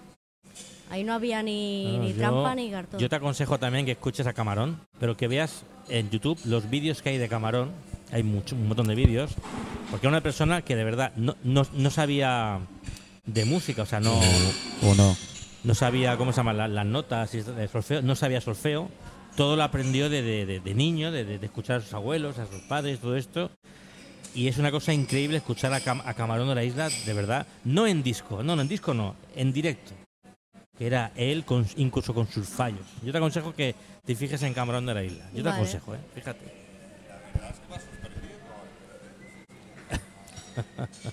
[0.90, 2.98] Ahí no había ni, No, ni yo- trampa ni cartón.
[2.98, 7.02] Yo te aconsejo también que escuches a Camarón, pero que veas en YouTube los vídeos
[7.02, 7.70] que hay de Camarón.
[8.10, 9.32] Hay mucho, un montón de vídeos.
[9.90, 12.60] Porque era una persona que de verdad no, no, no sabía
[13.26, 14.18] de música, o sea, no,
[14.82, 15.14] ¿O no?
[15.64, 17.30] no sabía cómo se llaman la- las notas,
[17.70, 18.88] solfeo, no sabía solfeo.
[19.36, 22.38] Todo lo aprendió de, de- de- de niño, de, de- de escuchar a sus abuelos,
[22.38, 23.50] a sus padres, todo esto.
[24.38, 27.44] Y es una cosa increíble escuchar a, Cam- a Camarón de la Isla, de verdad.
[27.64, 29.90] No en disco, no, no, en disco no, en directo.
[30.78, 32.86] Que era él, con- incluso con sus fallos.
[33.02, 33.74] Yo te aconsejo que
[34.04, 35.24] te fijes en Camarón de la Isla.
[35.34, 35.98] Yo te aconsejo, ¿eh?
[36.14, 36.38] Fíjate.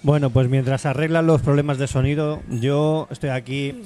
[0.04, 3.84] Bueno, pues mientras arreglan los problemas de sonido, yo estoy aquí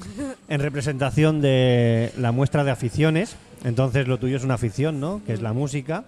[0.48, 3.36] en representación de la muestra de aficiones.
[3.64, 5.20] Entonces lo tuyo es una afición, ¿no?
[5.26, 6.04] Que es la música.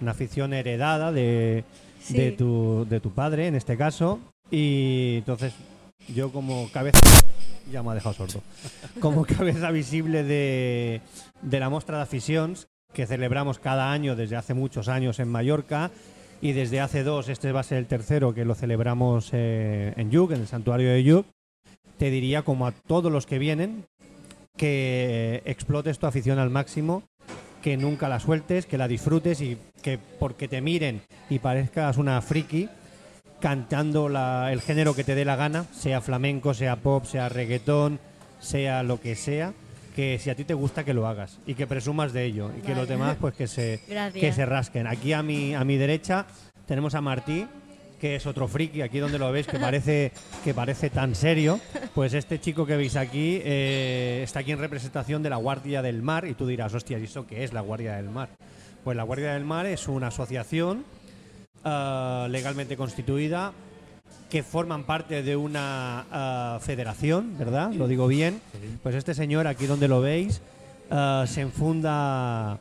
[0.00, 1.64] Una afición heredada de,
[2.04, 2.14] Sí.
[2.18, 4.20] de, tu, de tu padre, en este caso.
[4.50, 5.54] Y entonces
[6.14, 7.00] yo como cabeza...
[7.72, 8.42] Ya me ha dejado sordo.
[9.00, 11.00] Como cabeza visible de,
[11.40, 15.90] de la muestra de aficiones que celebramos cada año desde hace muchos años en Mallorca
[16.42, 20.10] y desde hace dos, este va a ser el tercero que lo celebramos eh, en
[20.10, 21.26] Yuk, en el santuario de Yuk,
[21.96, 23.86] te diría como a todos los que vienen
[24.56, 27.02] que explotes tu afición al máximo,
[27.64, 31.00] que nunca la sueltes, que la disfrutes y que porque te miren
[31.30, 32.68] y parezcas una friki
[33.40, 37.98] cantando la- el género que te dé la gana, sea flamenco, sea pop, sea reggaetón,
[38.38, 39.54] sea lo que sea,
[39.96, 42.60] que si a ti te gusta que lo hagas y que presumas de ello y
[42.60, 44.20] que los demás pues que se Gracias.
[44.20, 44.86] que se rasquen.
[44.86, 46.26] Aquí a mi a mi derecha
[46.66, 47.46] tenemos a Martí
[48.04, 50.12] que es otro friki, aquí donde lo veis que parece
[50.44, 51.58] que parece tan serio,
[51.94, 56.02] pues este chico que veis aquí eh, está aquí en representación de la Guardia del
[56.02, 58.28] Mar y tú dirás, hostia, ¿y eso qué es la Guardia del Mar?
[58.84, 60.84] Pues la Guardia del Mar es una asociación
[61.64, 63.54] ah, legalmente constituida
[64.28, 67.72] que forman parte de una ah, federación, ¿verdad?
[67.72, 68.38] Lo digo bien.
[68.82, 70.42] Pues este señor, aquí donde lo veis,
[70.90, 72.60] ah, se enfunda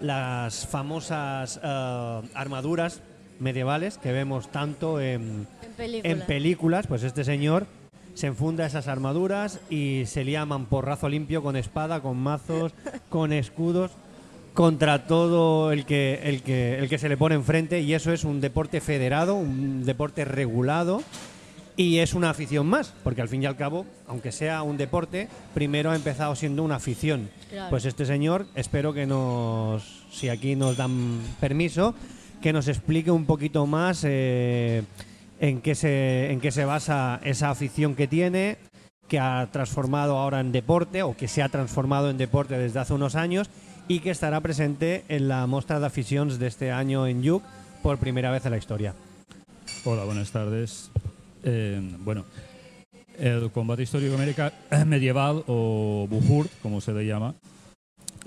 [0.00, 3.00] las famosas armaduras
[3.42, 6.10] medievales que vemos tanto en, En película.
[6.12, 6.86] en películas.
[6.86, 7.66] Pues este señor
[8.14, 12.72] se enfunda esas armaduras y se llaman porrazo limpio con espada, con mazos,
[13.08, 13.90] con escudos
[14.54, 18.24] contra todo el que, el que, el que se le pone enfrente y eso es
[18.24, 21.02] un deporte federado, un deporte regulado
[21.76, 25.28] y es una afición más, porque al fin y al cabo, aunque sea un deporte,
[25.54, 27.30] primero ha empezado siendo una afición.
[27.48, 27.70] Claro.
[27.70, 31.94] Pues este señor, espero que nos, si aquí nos dan permiso,
[32.42, 34.82] que nos explique un poquito más eh,
[35.40, 38.58] en, qué se, en qué se basa esa afición que tiene,
[39.08, 42.94] que ha transformado ahora en deporte o que se ha transformado en deporte desde hace
[42.94, 43.48] unos años
[43.88, 47.42] y que estará presente en la muestra de aficiones de este año en Yuk
[47.82, 48.94] por primera vez en la historia.
[49.84, 50.90] Hola, buenas tardes.
[51.44, 52.24] Eh, bueno,
[53.18, 54.52] el combate histórico america-
[54.86, 57.34] medieval o Buhurt, como se le llama,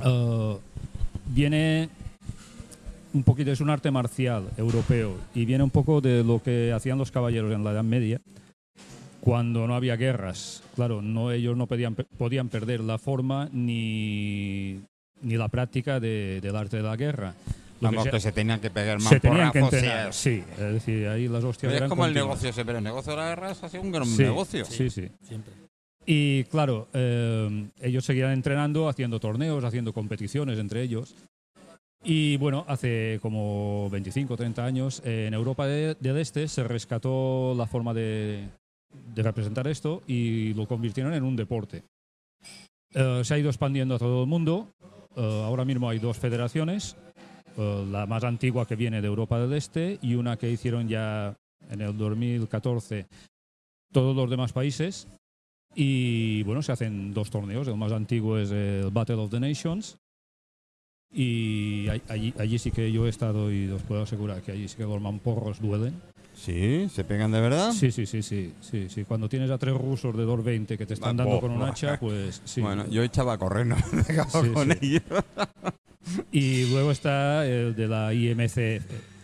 [0.03, 0.57] eh,
[1.27, 1.89] viene
[3.15, 6.97] un poquito, es un arte marcial europeo y viene un poco de lo que hacían
[6.97, 8.19] los caballeros en la Edad Media
[9.21, 10.61] cuando no había guerras.
[10.75, 14.81] Claro, no, ellos no podían, podían perder la forma ni,
[15.21, 17.33] ni la práctica de- del arte de la guerra.
[17.81, 20.41] Lo que Vamos, se- que se tenían que pegar más se tenían que entrenar, sí.
[20.41, 20.43] sí.
[20.63, 22.27] Es decir, ahí las hostias Pero eran es como el continuas.
[22.27, 24.65] negocio, ese, pero el negocio de la guerra es así un gran Sí, negocio.
[24.65, 25.07] Sí, sí.
[25.27, 25.53] Siempre.
[26.05, 31.15] Y claro, eh, ellos seguían entrenando, haciendo torneos, haciendo competiciones entre ellos.
[32.07, 37.55] Y bueno, hace como 25 o 30 años en Europa de- del Este se rescató
[37.57, 38.47] la forma de,
[39.15, 41.83] de representar esto y lo convirtieron en un deporte.
[42.93, 44.69] Eh, se ha ido expandiendo a todo el mundo.
[45.15, 46.95] Eh, ahora mismo hay dos federaciones,
[47.57, 51.35] eh, la más antigua que viene de Europa del Este y una que hicieron ya
[51.71, 53.07] en el 2014
[53.91, 55.07] todos los demás países.
[55.73, 57.67] Y bueno, se hacen dos torneos.
[57.67, 59.97] El más antiguo es el Battle of the Nations.
[61.17, 64.75] Y allí, allí sí que yo he estado y os puedo asegurar que allí sí
[64.75, 65.93] que los mamporros duelen.
[66.33, 67.71] Sí, se pegan de verdad.
[67.71, 69.05] Sí, sí, sí, sí, sí, sí.
[69.05, 71.65] Cuando tienes a tres rusos de 220 que te están dando bo- con un bo-
[71.67, 72.59] hacha, pues sí.
[72.59, 74.77] Bueno, yo echaba a correr, no me Sí, con sí.
[74.81, 75.01] ello.
[76.33, 78.53] Y luego está el de la IMC,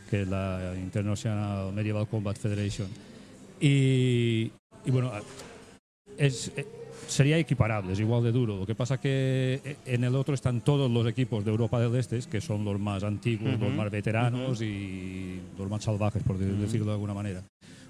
[0.09, 2.87] que es la International Medieval Combat Federation.
[3.59, 4.49] Y,
[4.85, 5.11] y bueno,
[6.17, 6.51] es,
[7.11, 8.57] sería equiparable, es igual de duro.
[8.57, 11.95] Lo que pasa que eh, en el otro están todos los equipos de Europa del
[11.95, 16.53] Este, que son los más antiguos, los más veteranos y los más salvajes, por de-
[16.53, 17.43] decirlo de alguna manera.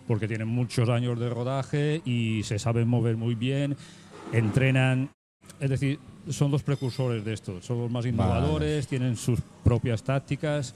[0.08, 3.78] Porque tienen muchos años de rodaje y se saben mover muy bien,
[4.34, 5.10] entrenan.
[5.60, 6.00] Es decir,
[6.30, 10.74] son los precursores de esto, son los más innovadores, tienen sus propias tácticas.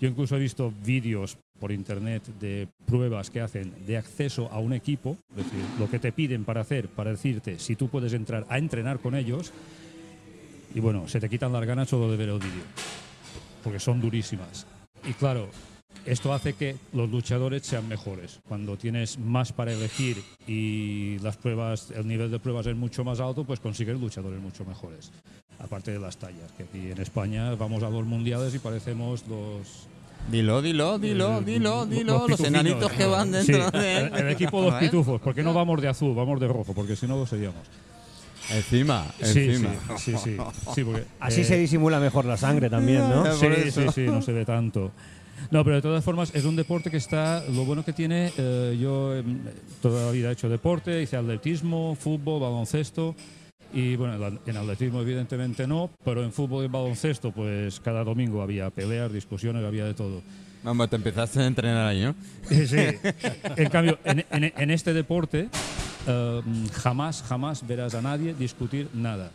[0.00, 4.72] Yo incluso he visto vídeos por internet de pruebas que hacen de acceso a un
[4.72, 8.44] equipo, es decir, lo que te piden para hacer, para decirte si tú puedes entrar
[8.48, 9.52] a entrenar con ellos.
[10.74, 12.64] Y bueno, se te quitan las ganas solo de ver el vídeo,
[13.62, 14.66] porque son durísimas.
[15.08, 15.48] Y claro,
[16.06, 18.40] esto hace que los luchadores sean mejores.
[18.46, 23.20] Cuando tienes más para elegir y las pruebas, el nivel de pruebas es mucho más
[23.20, 25.12] alto, pues consigues luchadores mucho mejores.
[25.64, 29.88] Aparte de las tallas, que aquí en España vamos a los mundiales y parecemos los,
[30.30, 32.12] Dilo, dilo, dilo, Eh, dilo, los dilo.
[32.14, 32.48] Los, pitufinos.
[32.48, 35.20] enanitos que van Sí, dentro de el, el equipo de los pitufos.
[35.20, 36.14] ¿Por qué no vamos de azul?
[36.14, 37.60] Vamos de rojo, porque si no lo seríamos.
[38.50, 39.70] Encima, Sí, encima.
[39.96, 40.36] sí, sí, sí,
[40.74, 43.26] sí, porque, Así eh, se disimula mejor la sangre también, ¿no?
[43.26, 44.90] Eh, Sí, sí, sí, no se ve tanto.
[45.50, 48.78] No, pero de todas formas es un deporte que está, lo bueno que tiene, eh,
[48.80, 49.40] yo em,
[49.82, 53.14] toda la vida he hecho deporte, hice atletismo, fútbol, baloncesto
[53.74, 58.70] y bueno, en- atletismo evidentemente no, pero en fútbol y baloncesto pues cada domingo había
[58.70, 60.22] peleas, discusiones, había de todo.
[60.62, 62.14] Vamos, te empezaste a entrenar ahí, ¿no?
[62.48, 62.76] Sí.
[63.56, 65.48] En cambio, en, en- en este deporte
[66.06, 66.40] eh,
[66.72, 69.30] jamás, jamás verás a nadie discutir nada.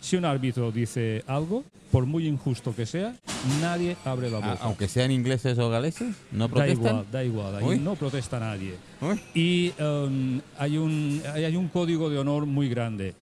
[0.00, 1.62] Si un árbitro dice algo,
[1.92, 3.14] por muy injusto que sea,
[3.60, 4.58] nadie abre la A- boca.
[4.62, 6.86] aunque sean ingleses o galeses, ¿no da protestan?
[6.86, 8.74] igual, da igual, ahí no protesta nadie.
[9.00, 9.20] Uy.
[9.34, 13.14] Y um, hay, un, hay un código de honor muy grande.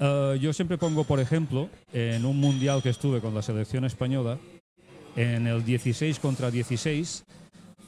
[0.00, 4.38] Uh, yo siempre pongo, por ejemplo, en un mundial que estuve con la selección española,
[5.16, 7.24] en el 16 contra 16,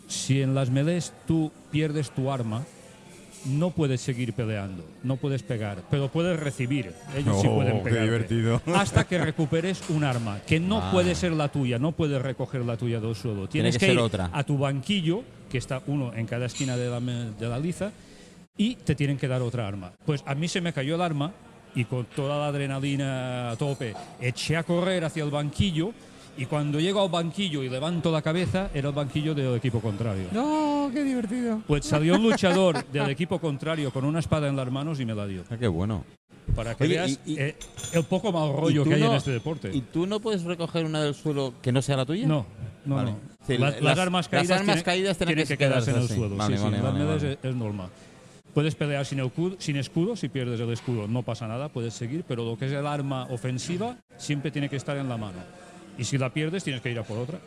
[0.06, 2.64] si en las melees tú pierdes tu arma,
[3.46, 6.94] no puedes seguir peleando, no puedes pegar, pero puedes recibir.
[7.16, 8.04] Ellos sí Oh, pueden qué pegar.
[8.04, 8.62] divertido.
[8.74, 10.90] Hasta que recuperes un arma, que no Ah.
[10.92, 13.48] puede ser la tuya, no puedes recoger la tuya del suelo.
[13.48, 14.30] Tiene Tienes que que, ser ir otra.
[14.32, 17.90] a tu banquillo, que está uno en cada esquina de la, me- de la liza,
[18.56, 19.92] y te tienen que dar otra arma.
[20.06, 21.32] Pues a mí se me cayó el arma
[21.74, 25.92] y con toda la adrenalina a tope eché a correr hacia el banquillo
[26.36, 30.28] y cuando llego al banquillo y levanto la cabeza era el banquillo del equipo contrario.
[30.32, 31.60] No, qué divertido.
[31.66, 35.14] Pues salió un luchador del equipo contrario con una espada en las manos y me
[35.14, 35.44] la dio.
[35.50, 36.04] Ah, qué bueno.
[36.56, 37.56] Para que Oye, veas y- y- eh,
[37.92, 39.70] el poco mal rollo ¿Y tú que hay en no- este deporte.
[39.72, 42.26] ¿Y tú no puedes recoger una del suelo que no sea la tuya?
[42.26, 42.44] No,
[42.84, 43.12] no, Vale.
[43.12, 43.18] no.
[43.46, 45.90] Sí, La- las- las, armas las caídas, armas tienen, caídas tienen tienen que que quedarse
[45.90, 46.20] en el quedarse así.
[46.20, 46.36] suelo.
[46.36, 47.18] Vale, sí, vale, sí, vale, las vale.
[47.20, 47.88] medallas es, es normal.
[48.54, 52.24] Puedes pelear sin, escudo, sin escudo, si pierdes el escudo no pasa nada, puedes seguir,
[52.26, 55.38] pero lo que es el arma ofensiva siempre tiene que estar en la mano.
[55.98, 57.38] Y si la pierdes tienes que ir a por otra.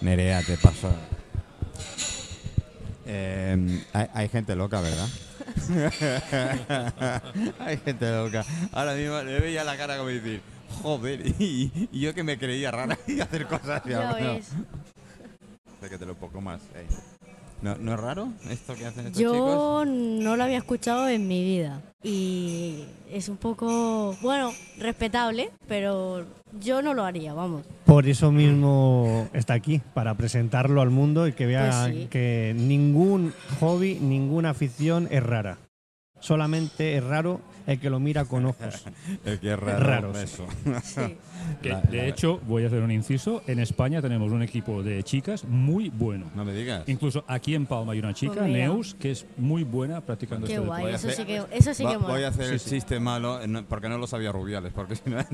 [0.00, 0.90] Nerea, te pasa.
[3.06, 5.08] Eh, hay, hay gente loca, ¿verdad?
[7.58, 8.44] hay gente loca.
[8.72, 10.40] Ahora mismo le veía la cara como decir,
[10.82, 13.82] joder, y, y yo que me creía rara y hacer cosas.
[13.84, 14.34] Ya ahora no.
[14.34, 14.48] ves.
[15.78, 16.60] Acércatelo un poco más.
[16.74, 16.86] eh.
[17.62, 19.86] ¿No, ¿No es raro esto que hacen estos Yo chicos?
[19.88, 26.24] no lo había escuchado en mi vida y es un poco, bueno, respetable, pero
[26.58, 27.66] yo no lo haría, vamos.
[27.84, 32.06] Por eso mismo está aquí, para presentarlo al mundo y que vea Pues sí.
[32.10, 35.58] que ningún hobby, ninguna afición es rara.
[36.18, 37.40] Solamente es raro
[37.72, 38.84] el que lo mira con ojos.
[39.24, 39.78] Es que es raro.
[39.84, 40.16] Raros.
[40.18, 40.46] Eso.
[40.82, 41.16] Sí.
[41.62, 43.42] Que, La- de hecho, voy a hacer un inciso.
[43.46, 46.30] En España tenemos un equipo de chicas muy bueno.
[46.34, 46.86] No me digas.
[46.86, 48.50] Incluso aquí en Palma hay una chica, Pues.
[48.50, 51.42] Neus, que es muy buena practicando Qué este guay, Voy a eso hacer- sí que,
[51.56, 52.70] eso sí Va- que voy a hacer Sí, el sí.
[52.70, 53.40] chiste malo,
[53.70, 55.16] porque no lo sabía Rubiales, porque si no...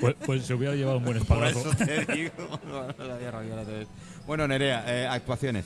[0.00, 2.32] Pues, pues se hubiera llevado un buen Por eso te digo.
[2.98, 3.88] Rubiales.
[4.26, 5.64] Bueno, Nerea, eh, actuaciones.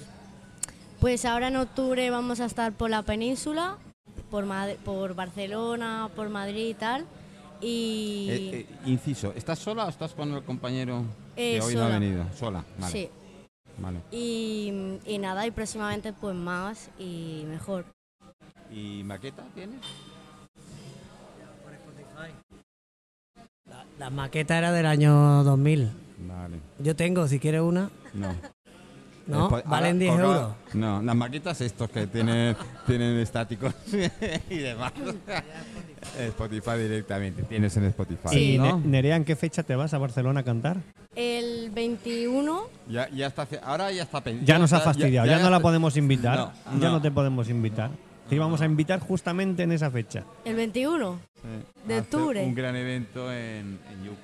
[1.00, 3.78] Pues ahora en octubre vamos a estar por la península,
[4.30, 7.06] por, Mad- por Barcelona, por Madrid y tal.
[7.62, 11.02] Y Eh, eh, inciso, ¿estás sola o estás con el compañero
[11.36, 11.98] que Eh, hoy no ha sola.
[11.98, 12.24] venido?
[12.38, 12.92] Sola, vale.
[12.92, 13.08] sí.
[13.78, 14.00] vale.
[14.10, 17.84] Y, y nada, y próximamente pues más y mejor.
[18.70, 19.80] ¿Y maqueta tienes?
[23.68, 25.90] La, la maqueta era del año 2000.
[26.26, 26.58] Vale.
[26.78, 27.90] Yo tengo, si quieres una.
[28.14, 28.34] No.
[29.30, 30.52] No, Después- valen ahora 10 toca- euros.
[30.74, 32.56] No, las maquetas estos que tienen,
[32.86, 33.74] tienen estáticos
[34.50, 34.92] y demás.
[36.18, 38.28] Spotify directamente, tienes en Spotify.
[38.30, 38.54] Sí.
[38.54, 38.78] Y ¿no?
[38.78, 40.78] Ne- Nerea, ¿en qué fecha te vas a Barcelona a cantar?
[41.14, 45.50] El 21, Ya, ya está, ahora ya está pen- Ya nos ha fastidiado, ya, no
[45.50, 46.36] la podemos invitar.
[46.38, 47.00] No, Ya no.
[47.02, 47.90] te podemos invitar.
[48.28, 50.24] Te íbamos a invitar justamente en esa fecha.
[50.44, 52.44] el 21, Sí, de octubre.
[52.44, 54.18] Un gran evento en, en Yuc.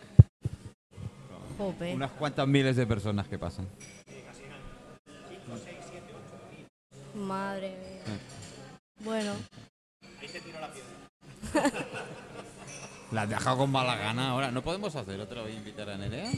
[1.58, 1.94] jope.
[1.94, 3.66] Unas cuantas miles de personas que pasan.
[7.16, 8.18] Madre mía.
[9.04, 9.32] Bueno,
[13.12, 14.50] La has dejado con mala gana ahora.
[14.50, 16.30] ¿No podemos hacer otra vez invitar a Nerea?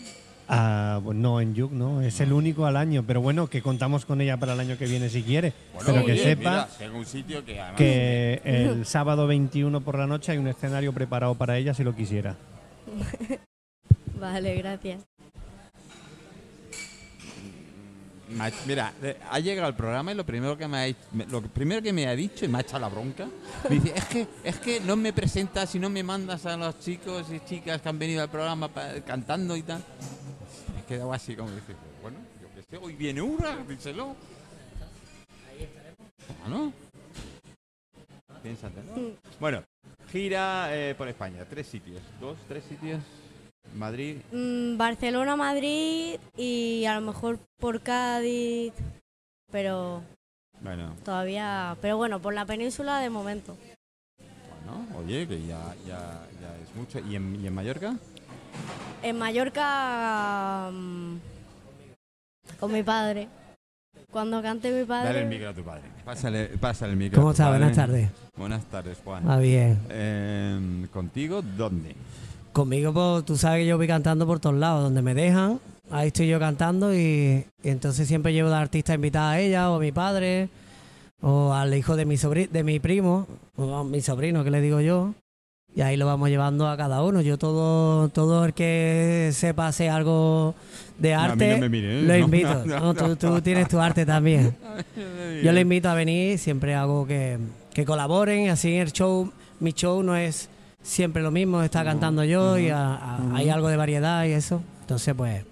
[0.49, 4.05] Ah, pues no, en Yuk no, es el único al año, pero bueno, que contamos
[4.07, 5.53] con ella para el año que viene si quiere.
[5.79, 9.81] pero que oye, sepa mira, si hay un sitio que además- que el sábado 21
[9.83, 12.37] por la noche hay un escenario preparado para ella si lo quisiera.
[14.21, 15.03] vale, gracias.
[15.03, 15.07] Ma-
[18.67, 20.95] Mira, eh, ha llegado el programa y lo primero que me ha,
[21.31, 23.27] lo que- primero que me ha dicho y me ha echado la bronca,
[23.69, 26.79] me dice, es que, es que no me presentas y no me mandas a los
[26.81, 29.83] chicos y chicas que han venido al programa pa- cantando y tal.
[30.75, 34.15] Me he quedado así como dice, bueno, yo qué sé, hoy viene una, díselo.
[36.45, 36.73] Ah, ¿no?
[38.43, 39.13] Piénsate, ¿no?
[39.41, 39.65] Bueno,
[40.13, 43.01] gira eh, por España, tres sitios, dos, tres sitios,
[43.77, 48.73] Madrid, Mm, Barcelona, Madrid y a lo mejor por Cádiz,
[49.51, 50.03] pero
[50.61, 53.57] bueno, todavía, pero bueno, por la península de momento.
[54.65, 55.99] Bueno, oye, que ya, ya,
[56.41, 56.99] ya es mucho.
[57.01, 57.95] ¿Y en, y en Mallorca?
[59.03, 61.17] En Mallorca mm,
[62.59, 63.29] con mi padre.
[64.11, 65.07] Cuando cante mi padre.
[65.09, 65.83] Dale el micro a tu padre.
[66.05, 67.17] Pásale, pásale el micro.
[67.21, 67.47] ¿Cómo a tu estás?
[67.49, 67.59] padre.
[67.61, 68.11] Buenas tardes.
[68.37, 69.31] Buenas tardes, Juan.
[69.31, 69.79] Ah, bien.
[69.91, 71.95] Eh, ¿Contigo dónde?
[72.53, 74.83] Conmigo, pues, tú sabes que yo voy cantando por todos lados.
[74.85, 79.33] Donde me dejan, ahí estoy yo cantando y, y entonces siempre llevo de artista invitada
[79.33, 80.49] a ella o a mi padre
[81.21, 83.27] o al hijo de mi, sobri- de mi primo,
[83.57, 85.15] o a mi sobrino que le digo yo,
[85.75, 87.21] y ahí lo vamos llevando a cada uno.
[87.23, 90.55] Yo todo, todo el que sepa hacer algo
[90.99, 92.65] de a arte, no me mires, lo invito.
[92.67, 94.55] No, tú, tú tienes tu arte también.
[95.43, 97.39] Yo le invito a venir, siempre hago que,
[97.75, 99.31] que colaboren, así el show,
[99.61, 100.49] mi show no es
[100.83, 104.63] siempre lo mismo, está cantando yo y a- a- hay algo de variedad y eso.
[104.83, 105.45] Entonces, pues,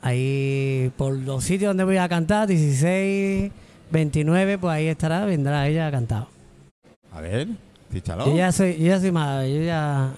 [0.00, 3.50] ahí por los sitios donde voy a cantar, 16,
[3.90, 6.26] 29, pues ahí estará, vendrá ella a cantar.
[7.12, 7.48] A ver,
[7.90, 8.26] fíchalo.
[8.26, 10.10] Yo ya soy, yo ya soy más, yo ya...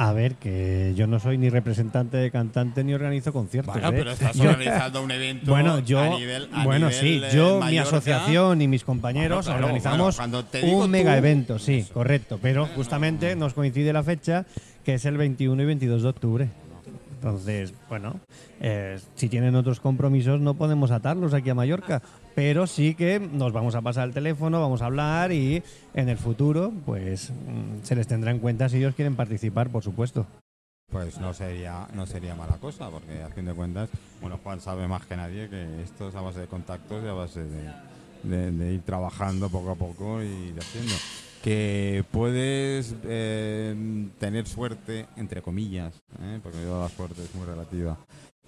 [0.00, 3.74] A ver, que yo no soy ni representante de cantante ni organizo conciertos.
[3.74, 3.94] Bueno, ¿eh?
[3.98, 7.30] pero estás Yo- organizando un evento Bueno, yo, a nivel a bueno, nivel, sí, eh,
[7.34, 10.44] yo, mi asociación y mis compañeros Bueno, claro, organizamos bueno,
[10.84, 14.46] un mega tú- evento, sí, correcto, pero justamente nos coincide la fecha
[14.84, 16.48] que es el 21 y 22 de octubre.
[17.22, 18.20] Entonces, bueno,
[18.60, 22.00] eh, si tienen otros compromisos no podemos atarlos aquí a Mallorca,
[22.36, 25.60] pero sí que nos vamos a pasar el teléfono, vamos a hablar y
[25.94, 29.82] en el futuro pues mm, se les tendrá en cuenta si ellos quieren participar, por
[29.82, 30.26] supuesto.
[30.92, 33.90] Pues no sería, no sería mala cosa, porque a fin de cuentas,
[34.20, 37.12] bueno, Juan sabe más que nadie que esto es a base de contactos y a
[37.12, 37.40] base
[38.22, 40.94] de, de- ir trabajando poco a poco y haciendo.
[41.48, 43.74] Que puedes eh,
[44.18, 46.40] tener suerte, entre comillas, ¿eh?
[46.42, 47.96] porque yo la suerte es muy relativa,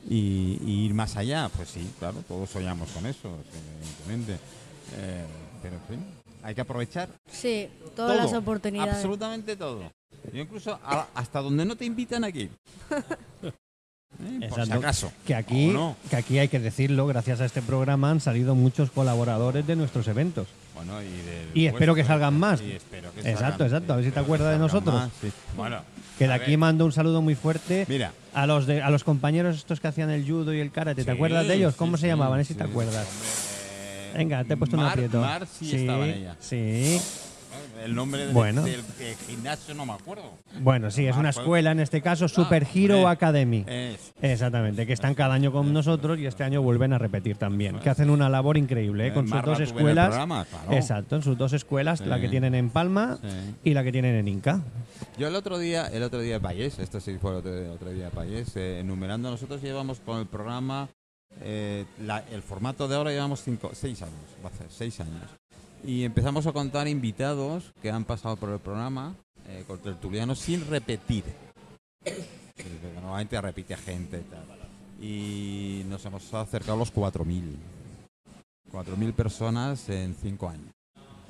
[0.07, 3.39] y, y ir más allá, pues sí, claro, todos soñamos con eso,
[4.05, 4.35] evidentemente.
[4.99, 5.25] Eh,
[5.63, 6.07] pero en fin,
[6.43, 8.97] hay que aprovechar Sí, todas las oportunidades.
[8.97, 9.91] Absolutamente todo.
[10.35, 12.51] Yo incluso a- hasta donde no te invitan aquí.
[14.23, 14.49] ¿Eh?
[14.51, 15.11] Por si acaso.
[15.27, 15.73] Que aquí,
[16.11, 20.07] que aquí hay que decirlo, gracias a este programa han salido muchos colaboradores de nuestros
[20.09, 20.49] eventos.
[20.85, 22.61] Bueno, y, del Y espero que salgan más.
[22.63, 23.93] y espero que Exacto, salgan- exacto.
[23.93, 24.95] A ver si te acuerdas de nosotros.
[24.95, 25.31] más, sí.
[25.57, 25.79] Bueno,
[26.19, 28.13] Que de aquí ver, mando un saludo muy fuerte Mira.
[28.35, 31.03] a los de, a los compañeros estos que hacían el judo y el karate.
[31.05, 31.73] ¿Te Sí, acuerdas de ellos?
[31.75, 32.45] sí, ¿Cómo se llamaban?
[32.45, 33.07] Si te acuerdas.
[33.07, 35.21] hombre, Venga, te he puesto un aprieto.
[35.21, 36.37] Mar sí, estaba en ella.
[36.41, 37.01] Sí.
[37.85, 38.63] El nombre del- Bueno.
[38.63, 40.39] del, del gimnasio no me acuerdo.
[40.61, 43.11] Bueno, sí, es una escuela en este caso, Super Hero hombre.
[43.13, 43.65] Academy.
[43.67, 44.13] Es.
[44.21, 47.79] Exactamente, que están cada año con nosotros y este año vuelven a repetir también.
[47.81, 49.09] Que hacen una labor increíble ¿eh?
[49.09, 50.09] Eh, con sus dos escuelas.
[50.09, 50.47] programa.
[50.71, 52.05] Exacto, en sus dos escuelas, Sí.
[52.07, 53.29] la que tienen en Palma Sí.
[53.65, 54.61] y la que tienen en Inca.
[55.19, 57.91] Yo el otro día, el otro día de Payés, esto sí fue el otro, otro
[57.91, 60.89] día de Payés, eh, enumerando, nosotros llevamos con el programa,
[61.41, 64.15] eh, la- el formato de ahora llevamos cinco, seis años,
[64.45, 65.23] va a ser seis años.
[65.85, 69.15] Y empezamos a contar invitados que han pasado por el programa,
[69.49, 71.25] eh, con tertulianos, sin repetir.
[72.95, 74.45] Normalmente repite gente y tal.
[75.01, 77.57] Y nos hemos acercado a los 4.000.
[78.71, 80.71] 4.000 personas en cinco años.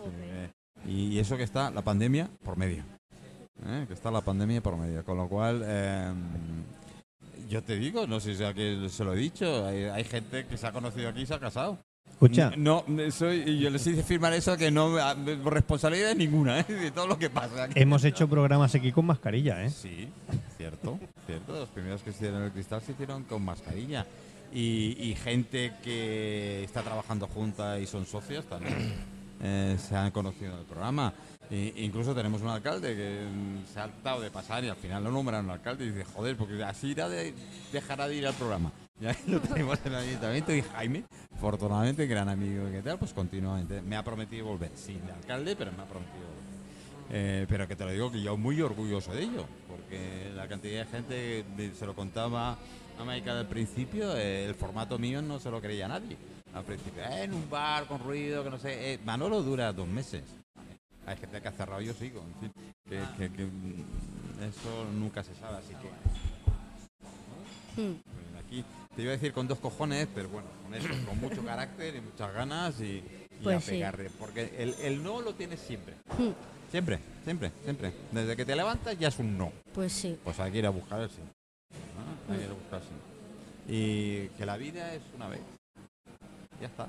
[0.04, 0.50] Eh,
[0.86, 2.82] y eso que está la pandemia por medio.
[3.66, 3.84] ¿eh?
[3.86, 5.04] Que está la pandemia por medio.
[5.04, 6.12] Con lo cual, eh,
[7.48, 10.66] yo te digo, no sé si se lo he dicho, hay, hay gente que se
[10.66, 11.78] ha conocido aquí y se ha casado.
[12.08, 16.64] Escucha, No, soy, yo les hice firmar eso que no, a- responsabilidad ninguna, ¿eh?
[16.68, 17.80] de todo lo que pasa aquí.
[17.80, 19.70] hemos hecho programas aquí con mascarilla, ¿eh?
[19.70, 20.08] Sí,
[20.58, 21.52] cierto, cierto.
[21.54, 24.06] Los primeros que se hicieron el cristal se hicieron con mascarilla.
[24.52, 28.74] Y, y gente que está trabajando junta y son socios también
[29.40, 31.14] eh, se han conocido en el programa.
[31.50, 35.02] E- incluso tenemos un alcalde que mm, se ha dado de pasar y al final
[35.04, 37.34] lo nombran un alcalde y dice, joder, porque así irá de,
[37.72, 38.70] dejará de ir al programa.
[39.00, 42.98] Y ahí lo tenemos en el ayuntamiento y Jaime, afortunadamente, gran amigo y qué tal,
[42.98, 44.70] pues continuamente me ha prometido volver.
[44.74, 47.10] Sin de alcalde, pero me ha prometido volver.
[47.12, 50.84] Eh, pero que te lo digo que yo muy orgulloso de ello, porque la cantidad
[50.84, 52.58] de gente de- se lo contaba
[52.98, 56.18] a Maika del principio, eh, el formato mío no se lo creía nadie.
[56.52, 59.00] Al principio, "Eh, en un bar con ruido, que no sé.
[59.06, 60.24] Manolo dura dos meses.
[61.10, 62.22] Hay gente que ha cerrado, yo sigo.
[62.22, 62.52] En fin,
[62.88, 65.90] que, que- que, mm, eso nunca se sabe, así que.
[67.80, 67.94] Hmm.
[68.02, 71.44] pues aquí te iba a decir con dos cojones, pero bueno, con eso, con mucho
[71.44, 73.70] carácter y muchas ganas y, y Pues a sí.
[73.72, 74.10] pegarle.
[74.18, 75.94] Porque el, el no lo tienes siempre.
[76.16, 76.30] Hmm.
[76.70, 77.92] Siempre, siempre, siempre.
[78.12, 79.52] Desde que te levantas ya es un no.
[79.74, 80.16] Pues sí.
[80.22, 81.18] Pues hay que ir a buscar el sí.
[82.28, 82.32] ¿no?
[82.32, 82.94] Hay que ir a buscar el sí.
[83.72, 85.40] Y que la vida es una vez.
[86.60, 86.86] Ya está.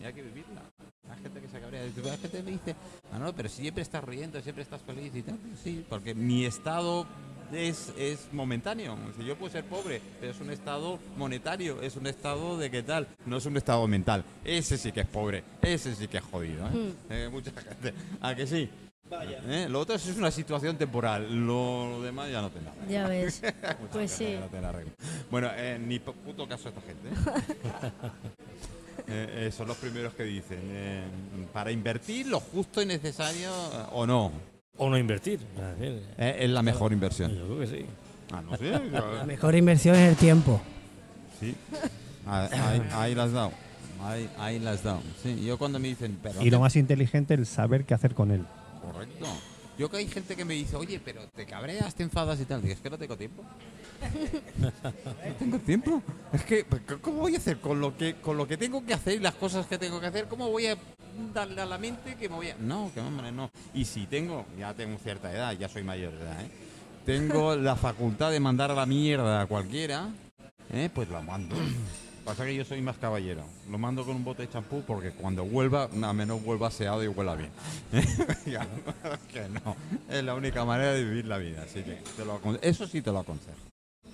[0.00, 0.62] Y hay que vivirla.
[1.10, 1.82] Hay gente que se cabrea.
[1.82, 2.76] Hay gente me dice,
[3.12, 5.38] ah, no, pero siempre estás riendo, siempre estás feliz y tal.
[5.62, 7.06] Sí, porque mi estado
[7.52, 8.96] es, es momentáneo.
[9.18, 12.82] Si yo puedo ser pobre, pero es un estado monetario, es un estado de qué
[12.82, 13.08] tal.
[13.26, 14.24] No es un estado mental.
[14.44, 16.66] Ese sí que es pobre, ese sí que es jodido.
[16.68, 16.92] ¿eh?
[17.10, 17.94] Eh, mucha gente.
[18.20, 18.68] ¿A que sí?
[19.10, 19.66] ¿Eh?
[19.70, 22.74] Lo otro es una situación temporal, lo demás ya no te da.
[22.90, 23.40] Ya ves.
[23.92, 24.36] Pues sí.
[24.38, 24.74] no te la.
[25.30, 27.08] Bueno, eh, ni pu- puto caso a esta gente.
[29.08, 29.46] ¿eh?
[29.48, 31.02] Eh, son los primeros que dicen, eh,
[31.52, 33.50] para invertir lo justo y necesario
[33.92, 34.32] o no.
[34.76, 35.40] O no invertir.
[35.56, 37.34] Es decir, Eh, es la mejor inversión.
[37.34, 37.86] Yo creo que sí.
[38.30, 38.70] Ah, no sé.
[38.90, 40.60] La mejor inversión es el tiempo.
[41.40, 41.54] Sí.
[42.26, 43.52] Ah, Ahí, ahí la has dado.
[44.02, 45.00] Ahí, ahí las dado.
[45.22, 48.30] Sí, yo cuando me dicen, pero Y lo más inteligente, el saber qué hacer con
[48.30, 48.44] él.
[48.82, 49.26] correcto.
[49.78, 52.60] Yo que hay gente que me dice, oye, pero te cabreas, te enfadas y tal.
[52.62, 53.44] Digo, es que no tengo tiempo.
[54.58, 56.02] No tengo tiempo.
[56.32, 58.94] Es que, pues, ¿cómo voy a hacer con lo que con lo que tengo que
[58.94, 60.26] hacer y las cosas que tengo que hacer?
[60.26, 60.76] ¿Cómo voy a
[61.34, 62.56] darle a la mente que me voy a.?
[62.58, 63.50] No, que hombre, no.
[63.74, 66.50] Y si tengo, ya tengo cierta edad, ya soy mayor de edad, ¿eh?
[67.06, 70.08] Tengo la facultad de mandar a la mierda a cualquiera,
[70.72, 70.90] ¿eh?
[70.94, 71.56] pues la mando.
[72.24, 73.42] Pasa que yo soy más caballero.
[73.70, 77.08] Lo mando con un bote de champú porque cuando vuelva, a menos vuelva aseado y
[77.08, 77.48] huela bien.
[79.32, 79.74] Que no.
[80.10, 81.62] Es la única manera de vivir la vida.
[81.62, 83.56] Así que te lo acon- eso sí te lo aconsejo.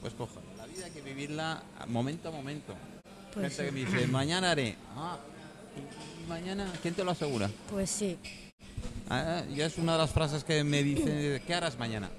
[0.05, 2.75] Pues cojo, la vida hay que vivirla momento a momento.
[3.33, 4.77] Pues Gente que me dice, mañana haré.
[4.95, 5.17] Ah,
[5.79, 6.71] ¿y- y mañana?
[6.83, 7.51] ¿Quién te lo asegura?
[7.71, 8.19] Pues sí.
[9.09, 12.11] Ah, ya es una de las frases que me dice, ¿qué harás mañana?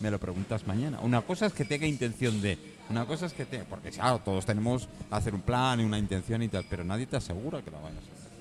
[0.00, 1.00] Me lo preguntas mañana.
[1.00, 2.58] Una cosa es que tenga intención de,
[2.90, 6.42] una cosa es que tenga, porque claro, todos tenemos hacer un plan y una intención
[6.42, 8.32] y tal, pero nadie te asegura que lo vayas a hacer.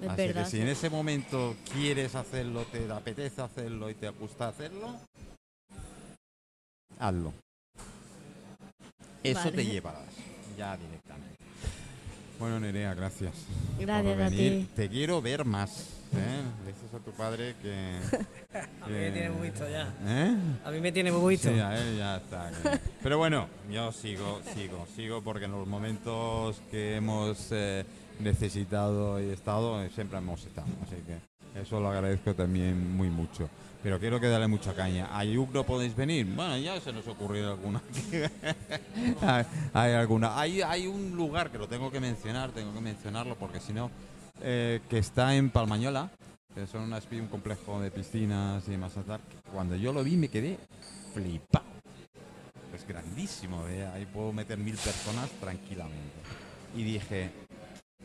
[0.00, 0.44] Es Así verdad.
[0.46, 4.98] que si en ese momento quieres hacerlo, te apetece hacerlo y te gusta hacerlo,
[6.98, 7.32] hazlo.
[9.22, 10.14] Eso te llevarás
[10.56, 11.38] ya directamente.
[12.38, 13.32] Bueno, Nerea, gracias.
[13.78, 14.68] Gracias por a ti.
[14.74, 15.94] Te quiero ver más.
[16.12, 16.42] ¿eh?
[16.64, 17.98] Le dices a tu padre que.
[18.82, 19.92] A mí me tiene muy visto ya.
[20.04, 20.36] ¿Eh?
[20.64, 21.48] A mí me tiene muy visto.
[21.48, 22.52] Sí, a él ya está.
[23.02, 27.84] Pero bueno, yo sigo, sigo, sigo porque en los momentos que hemos eh,
[28.20, 30.68] necesitado y estado, eh, siempre hemos estado.
[30.84, 31.18] Así que
[31.54, 33.48] eso lo agradezco también muy mucho.
[33.82, 35.08] Pero quiero que darle mucha caña.
[35.12, 36.26] ¿A no podéis venir?
[36.26, 37.82] Bueno, ya se nos ocurrió alguna.
[39.74, 40.40] hay, alguna.
[40.40, 43.90] Hay, hay un lugar que lo tengo que mencionar, tengo que mencionarlo porque si no,
[44.40, 46.10] eh, que está en Palmañola,
[46.54, 48.92] que son un complejo de piscinas y demás.
[49.52, 50.58] Cuando yo lo vi me quedé
[51.12, 51.66] flipado.
[52.74, 53.86] Es grandísimo, ¿eh?
[53.86, 56.16] ahí puedo meter mil personas tranquilamente.
[56.74, 57.30] Y dije,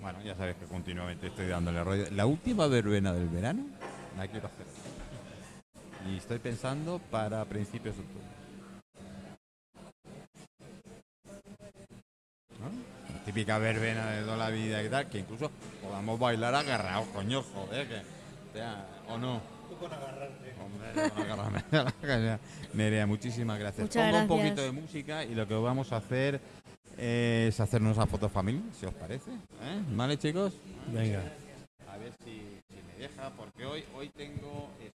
[0.01, 2.05] bueno, ya sabes que continuamente estoy dándole rollo.
[2.11, 3.65] La última verbena del verano
[4.17, 4.65] la quiero hacer.
[6.09, 8.25] Y estoy pensando para principios de octubre.
[12.59, 13.13] ¿No?
[13.13, 17.43] La típica verbena de toda la vida y tal, que incluso podamos bailar agarrados, coño,
[17.43, 19.41] joder, que, o, sea, ¿o no?
[20.59, 22.39] Hombre, con agarrarme.
[22.73, 23.87] Nerea, muchísimas gracias.
[23.87, 26.41] Muchas Pongo un poquito de música y lo que vamos a hacer
[26.99, 29.31] es hacernos una foto familia, si os parece.
[29.31, 29.83] ¿Eh?
[29.91, 30.53] ¿Vale, chicos?
[30.93, 31.23] Venga.
[31.87, 34.69] A ver si, si, me deja, porque hoy, hoy tengo...
[34.79, 34.99] Esto.